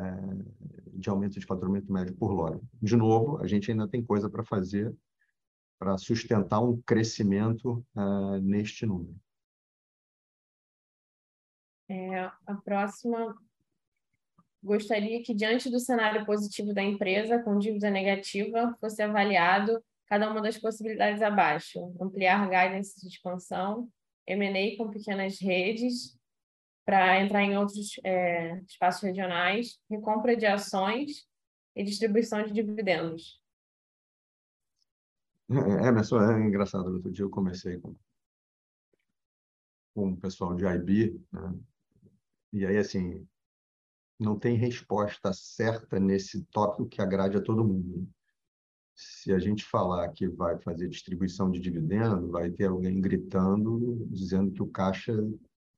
[0.94, 2.60] de aumento de faturamento médio por loja.
[2.82, 4.94] De novo, a gente ainda tem coisa para fazer
[5.80, 9.16] para sustentar um crescimento uh, neste número.
[11.90, 13.36] É, a próxima,
[14.62, 20.42] gostaria que, diante do cenário positivo da empresa, com dívida negativa, fosse avaliado cada uma
[20.42, 21.96] das possibilidades abaixo.
[22.02, 23.90] Ampliar guidance de expansão,
[24.26, 26.18] M&A com pequenas redes,
[26.86, 31.28] para entrar em outros é, espaços regionais, recompra de ações
[31.76, 33.42] e distribuição de dividendos.
[35.50, 36.94] É, Emerson, é engraçado.
[36.94, 37.96] Outro dia eu comecei com,
[39.94, 41.60] com o pessoal de IB, né?
[42.52, 43.26] e aí, assim,
[44.20, 48.02] não tem resposta certa nesse tópico que agrade a todo mundo.
[48.02, 48.08] Né?
[48.96, 54.52] Se a gente falar que vai fazer distribuição de dividendo, vai ter alguém gritando, dizendo
[54.52, 55.14] que o caixa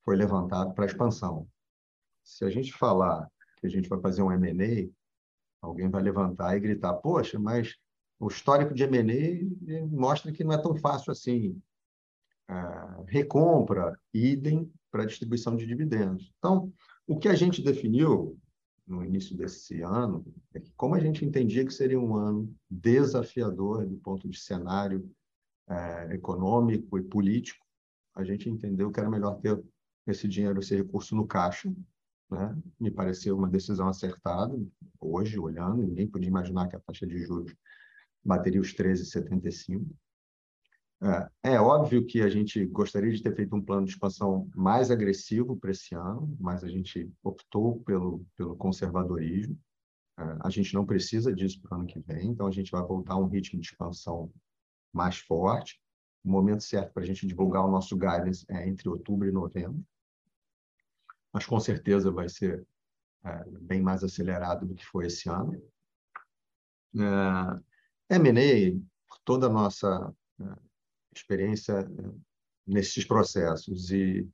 [0.06, 1.48] foi levantado para expansão.
[2.24, 4.90] Se a gente falar que a gente vai fazer um M&A,
[5.62, 7.78] alguém vai levantar e gritar, poxa, mas
[8.20, 11.62] o histórico de M&A mostra que não é tão fácil assim.
[12.50, 16.34] uh, recompra, idem para distribuição de dividendos.
[16.38, 16.74] Então,
[17.08, 18.38] o que a gente definiu
[18.86, 23.86] no início desse ano é que, como a gente entendia que seria um ano desafiador
[23.86, 25.10] do ponto de cenário
[25.70, 27.66] uh, econômico e político,
[28.16, 29.64] a gente entendeu que era melhor ter
[30.08, 31.72] esse dinheiro, esse recurso no caixa,
[32.30, 32.56] né?
[32.80, 34.60] Me pareceu uma decisão acertada.
[35.00, 37.56] Hoje, olhando, ninguém podia imaginar que a taxa de juros
[38.24, 39.86] bateria os 13,75.
[41.02, 44.92] É, é óbvio que a gente gostaria de ter feito um plano de expansão mais
[44.92, 49.58] agressivo para esse ano, mas a gente optou pelo, pelo conservadorismo.
[50.18, 52.82] É, a gente não precisa disso para o ano que vem, então a gente vai
[52.82, 54.32] voltar a um ritmo de expansão
[54.92, 55.82] mais forte.
[56.24, 59.86] O momento certo para a gente divulgar o nosso guidance é entre outubro e novembro
[61.32, 62.66] mas com certeza vai ser
[63.24, 65.62] é, bem mais acelerado do que foi esse ano.
[66.96, 67.62] É,
[68.10, 70.44] M&A, por toda a nossa é,
[71.16, 72.12] experiência é,
[72.66, 74.28] nesses processos e,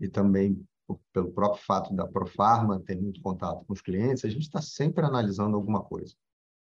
[0.00, 0.64] e também
[1.12, 5.04] pelo próprio fato da Profarma ter muito contato com os clientes, a gente está sempre
[5.04, 6.14] analisando alguma coisa.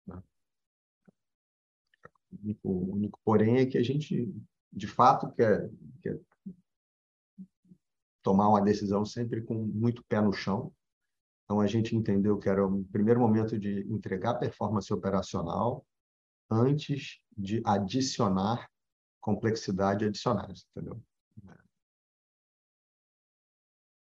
[0.06, 0.22] Né?
[2.30, 4.32] O único, o único porém é que a gente,
[4.72, 5.70] de fato, quer,
[6.02, 6.18] quer
[8.22, 10.72] tomar uma decisão sempre com muito pé no chão.
[11.44, 15.86] Então, a gente entendeu que era um primeiro momento de entregar performance operacional
[16.50, 18.68] antes de adicionar
[19.20, 21.02] complexidade adicionais, entendeu?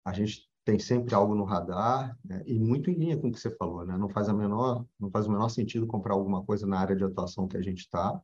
[0.04, 2.42] A gente tem sempre algo no radar né?
[2.46, 3.96] e muito em linha com o que você falou, né?
[3.96, 7.04] Não faz a menor, não faz o menor sentido comprar alguma coisa na área de
[7.04, 8.20] atuação que a gente está.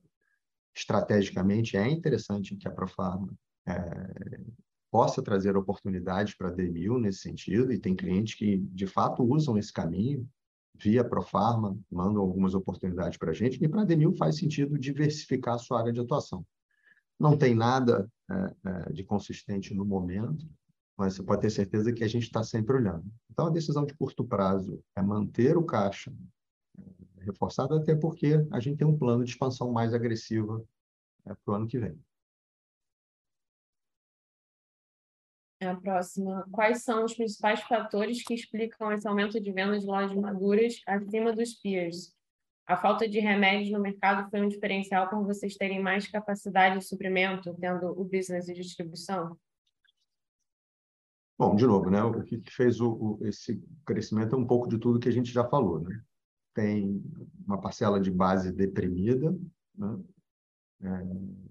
[0.74, 3.32] Estrategicamente é interessante que a Profarma
[3.66, 4.44] é,
[4.90, 9.58] possa trazer oportunidades para a D1000 nesse sentido, e tem clientes que, de fato, usam
[9.58, 10.28] esse caminho,
[10.74, 15.54] via Profarma, mandam algumas oportunidades para a gente, e para a D1000 faz sentido diversificar
[15.54, 16.44] a sua área de atuação.
[17.18, 20.48] Não tem nada é, é, de consistente no momento,
[20.96, 23.04] mas você pode ter certeza que a gente está sempre olhando.
[23.30, 26.12] Então, a decisão de curto prazo é manter o caixa
[26.78, 30.62] é, reforçado, até porque a gente tem um plano de expansão mais agressiva
[31.26, 31.98] é, para o ano que vem.
[35.66, 36.46] A próxima.
[36.50, 41.32] Quais são os principais fatores que explicam esse aumento de vendas de lojas maduras acima
[41.32, 42.14] dos peers?
[42.66, 46.84] A falta de remédios no mercado foi um diferencial por vocês terem mais capacidade de
[46.84, 49.36] suprimento, tendo o business de distribuição?
[51.38, 52.02] Bom, de novo, né?
[52.02, 55.30] O que fez o, o, esse crescimento é um pouco de tudo que a gente
[55.30, 56.02] já falou, né?
[56.54, 57.02] Tem
[57.46, 59.36] uma parcela de base deprimida,
[59.76, 59.98] né?
[60.82, 61.06] é,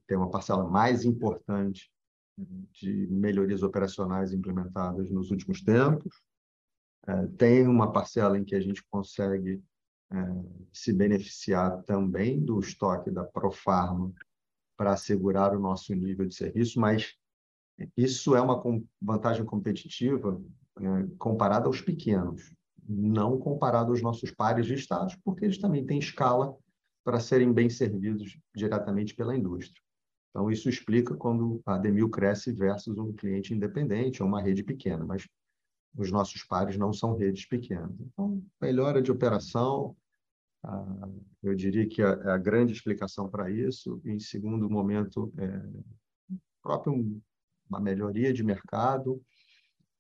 [0.08, 1.92] tem uma parcela mais importante
[2.38, 6.22] de melhorias operacionais implementadas nos últimos tempos.
[7.06, 9.62] É, tem uma parcela em que a gente consegue
[10.12, 10.16] é,
[10.72, 14.12] se beneficiar também do estoque da Profarma
[14.78, 17.14] para assegurar o nosso nível de serviço, mas
[17.98, 18.62] isso é uma
[19.02, 20.42] vantagem competitiva
[20.80, 22.54] é, comparada aos pequenos,
[22.88, 26.56] não comparado aos nossos pares de estados, porque eles também têm escala
[27.04, 29.83] para serem bem servidos diretamente pela indústria.
[30.34, 35.06] Então, isso explica quando a Demil cresce versus um cliente independente ou uma rede pequena,
[35.06, 35.28] mas
[35.96, 37.96] os nossos pares não são redes pequenas.
[38.00, 39.96] Então, melhora de operação,
[40.64, 41.08] ah,
[41.44, 44.02] eu diria que é a grande explicação para isso.
[44.04, 45.62] Em segundo momento, é
[46.64, 47.22] próprio
[47.70, 49.22] uma melhoria de mercado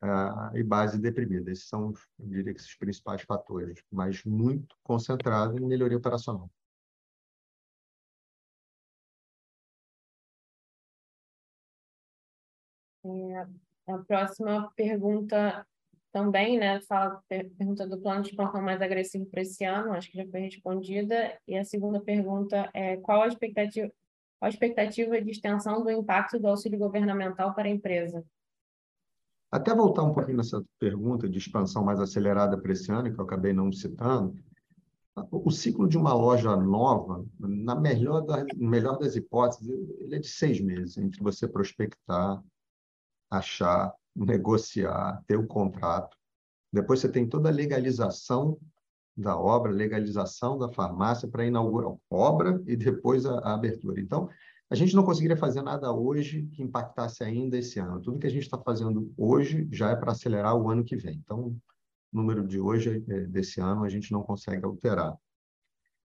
[0.01, 1.51] ah, e base deprimida.
[1.51, 6.49] Esses são, eu diria que, os principais fatores, mas muito concentrado em melhoria operacional.
[13.88, 15.65] A próxima pergunta
[16.11, 16.79] também, né?
[16.81, 20.41] Fala, pergunta do plano de expansão mais agressivo para esse ano, acho que já foi
[20.41, 21.38] respondida.
[21.47, 23.91] E a segunda pergunta é qual a expectativa,
[24.39, 28.23] a expectativa de extensão do impacto do auxílio governamental para a empresa?
[29.51, 33.25] Até voltar um pouquinho nessa pergunta de expansão mais acelerada para esse ano, que eu
[33.25, 34.36] acabei não citando,
[35.31, 39.69] o ciclo de uma loja nova, na melhor, da, melhor das hipóteses,
[39.99, 42.43] ele é de seis meses, entre você prospectar,
[43.38, 46.15] achar, negociar, ter o contrato.
[46.71, 48.59] Depois você tem toda a legalização
[49.15, 53.99] da obra, legalização da farmácia para inaugurar a obra e depois a, a, abertura.
[53.99, 54.29] Então,
[54.69, 58.01] a gente não conseguiria fazer nada hoje que impactasse ainda esse ano.
[58.01, 61.15] Tudo que a gente está fazendo hoje já é para acelerar o ano que vem.
[61.17, 61.61] Então, o
[62.11, 65.15] número de hoje, é, desse ano, a gente não consegue alterar.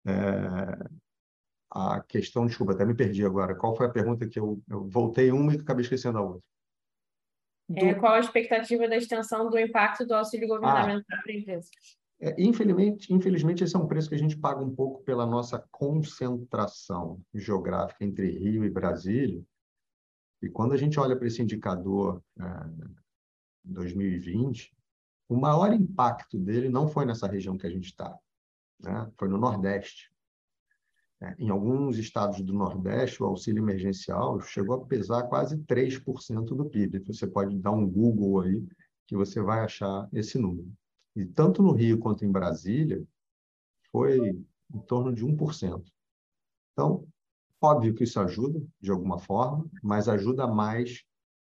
[0.06, 0.90] É,
[1.70, 3.54] a questão, desculpa, até me perdi agora.
[3.54, 6.57] Qual foi a pergunta que eu, eu voltei uma e acabei esquecendo a outra?
[7.70, 7.86] Do...
[7.86, 11.70] É, qual a expectativa da extensão do impacto do auxílio governamental ah, para a empresa?
[12.20, 15.60] É, infelizmente, infelizmente, esse é um preço que a gente paga um pouco pela nossa
[15.72, 19.44] concentração geográfica entre Rio e Brasília.
[20.42, 22.44] E quando a gente olha para esse indicador é,
[23.64, 24.76] 2020,
[25.30, 28.18] o maior impacto dele não foi nessa região que a gente está,
[28.80, 29.12] né?
[29.18, 30.12] foi no Nordeste.
[31.20, 36.66] É, em alguns estados do Nordeste, o auxílio emergencial chegou a pesar quase 3% do
[36.66, 37.00] PIB.
[37.08, 38.64] Você pode dar um Google aí
[39.08, 40.72] que você vai achar esse número.
[41.16, 43.04] E tanto no Rio quanto em Brasília,
[43.92, 44.18] foi
[44.72, 45.84] em torno de 1%.
[46.74, 47.08] Então,
[47.60, 51.04] óbvio que isso ajuda, de alguma forma, mas ajuda mais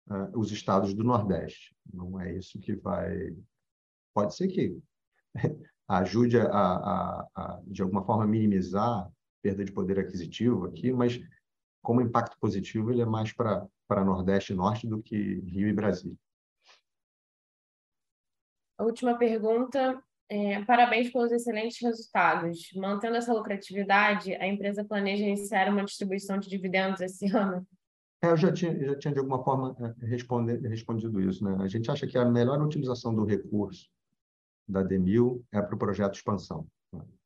[0.09, 1.74] uh, os estados do Nordeste.
[1.93, 3.34] Não é isso que vai.
[4.14, 4.78] Pode ser que
[5.88, 9.09] ajude a, a, a, de alguma forma, minimizar
[9.44, 11.20] perda de poder aquisitivo aqui, mas
[11.84, 16.18] como impacto positivo, ele é mais para Nordeste e Norte do que Rio e Brasília.
[18.78, 20.02] A última pergunta.
[20.30, 22.72] É, parabéns pelos excelentes resultados.
[22.76, 27.68] Mantendo essa lucratividade, a empresa planeja iniciar uma distribuição de dividendos esse ano?
[28.24, 31.44] É, eu já tinha, já tinha, de alguma forma, é, respondido isso.
[31.44, 31.56] Né?
[31.60, 33.89] A gente acha que a melhor utilização do recurso
[34.68, 36.66] da Demil é para o projeto expansão.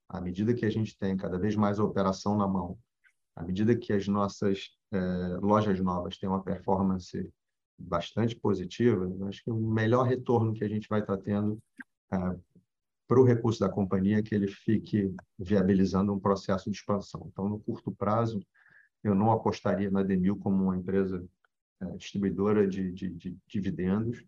[0.09, 2.77] À medida que a gente tem cada vez mais a operação na mão,
[3.35, 4.97] à medida que as nossas é,
[5.41, 7.29] lojas novas têm uma performance
[7.77, 11.61] bastante positiva, acho que o melhor retorno que a gente vai estar tendo
[12.11, 12.17] é,
[13.07, 17.27] para o recurso da companhia é que ele fique viabilizando um processo de expansão.
[17.31, 18.41] Então, no curto prazo,
[19.03, 21.23] eu não apostaria na Demil como uma empresa
[21.81, 24.25] é, distribuidora de, de, de dividendos,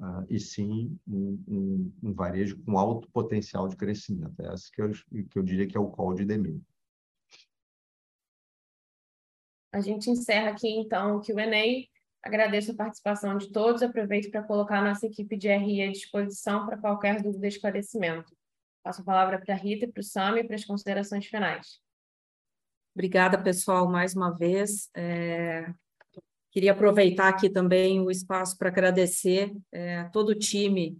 [0.00, 4.34] uh, e sim um, um, um, varejo com alto potencial de crescimento.
[4.40, 6.60] É esse que eu, que eu diria que é o call de Demil.
[9.72, 11.88] A gente encerra aqui, então, o Q&A.
[12.22, 13.82] Agradeço a participação de todos.
[13.82, 18.36] Aproveito para colocar a nossa equipe de RI à disposição para qualquer dúvida e esclarecimento.
[18.82, 21.80] Passo a palavra para a Rita e para o Sami para as considerações finais.
[22.94, 24.90] Obrigada, pessoal, mais uma vez.
[24.94, 25.72] É...
[26.50, 30.98] Queria aproveitar aqui também o espaço para agradecer é, todo o time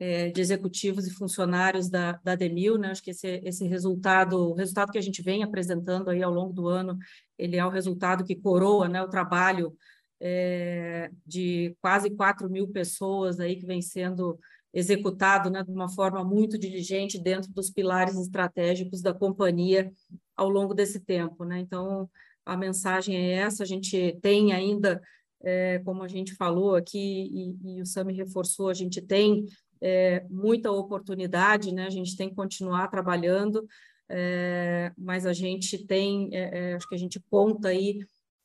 [0.00, 2.90] é, de executivos e funcionários da, da Demil, né?
[2.90, 6.52] Acho que esse, esse resultado, o resultado que a gente vem apresentando aí ao longo
[6.52, 6.96] do ano,
[7.36, 9.76] ele é o resultado que coroa, né, o trabalho
[10.20, 14.38] é, de quase 4 mil pessoas aí que vem sendo
[14.72, 19.92] executado né, de uma forma muito diligente dentro dos pilares estratégicos da companhia
[20.36, 21.44] ao longo desse tempo.
[21.44, 21.58] Né?
[21.60, 22.08] Então,
[22.48, 25.02] a mensagem é essa, a gente tem ainda,
[25.42, 29.44] é, como a gente falou aqui, e, e o Sami reforçou, a gente tem
[29.82, 31.86] é, muita oportunidade, né?
[31.86, 33.68] a gente tem que continuar trabalhando,
[34.08, 37.98] é, mas a gente tem, é, é, acho que a gente conta aí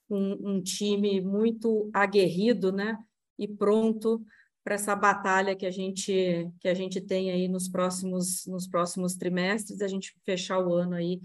[0.09, 2.97] um, um time muito aguerrido, né?
[3.39, 4.21] E pronto
[4.63, 9.15] para essa batalha que a gente que a gente tem aí nos próximos nos próximos
[9.15, 11.19] trimestres, a gente fechar o ano aí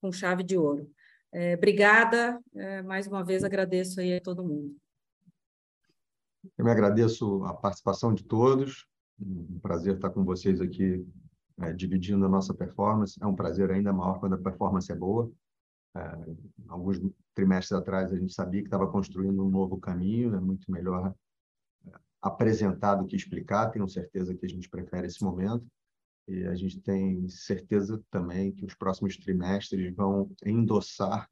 [0.00, 0.90] com chave de ouro.
[1.32, 4.76] É, obrigada, é, mais uma vez agradeço aí a todo mundo.
[6.58, 8.86] Eu me agradeço a participação de todos,
[9.20, 11.06] um prazer estar com vocês aqui
[11.60, 13.22] é, dividindo a nossa performance.
[13.22, 15.30] É um prazer ainda maior quando a performance é boa.
[15.94, 16.00] É,
[16.68, 17.00] alguns
[17.34, 21.14] trimestres atrás a gente sabia que estava construindo um novo caminho, é muito melhor
[21.86, 23.70] é, apresentar do que explicar.
[23.70, 25.64] Tenho certeza que a gente prefere esse momento
[26.30, 31.28] e a gente tem certeza também que os próximos trimestres vão endossar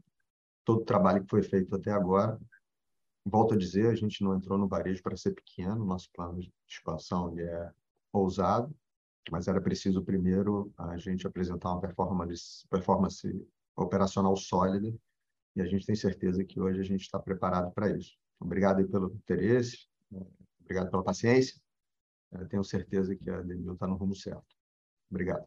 [0.64, 2.36] todo o trabalho que foi feito até agora.
[3.24, 6.52] Volto a dizer, a gente não entrou no varejo para ser pequeno, nosso plano de
[6.66, 7.72] expansão é
[8.12, 8.74] ousado,
[9.30, 13.46] mas era preciso primeiro a gente apresentar uma performance, performance
[13.76, 14.92] operacional sólida
[15.54, 18.18] e a gente tem certeza que hoje a gente está preparado para isso.
[18.40, 19.86] Obrigado pelo interesse,
[20.60, 21.60] obrigado pela paciência.
[22.32, 24.57] Eu tenho certeza que a Demil está no rumo certo.
[25.10, 25.46] Obrigado.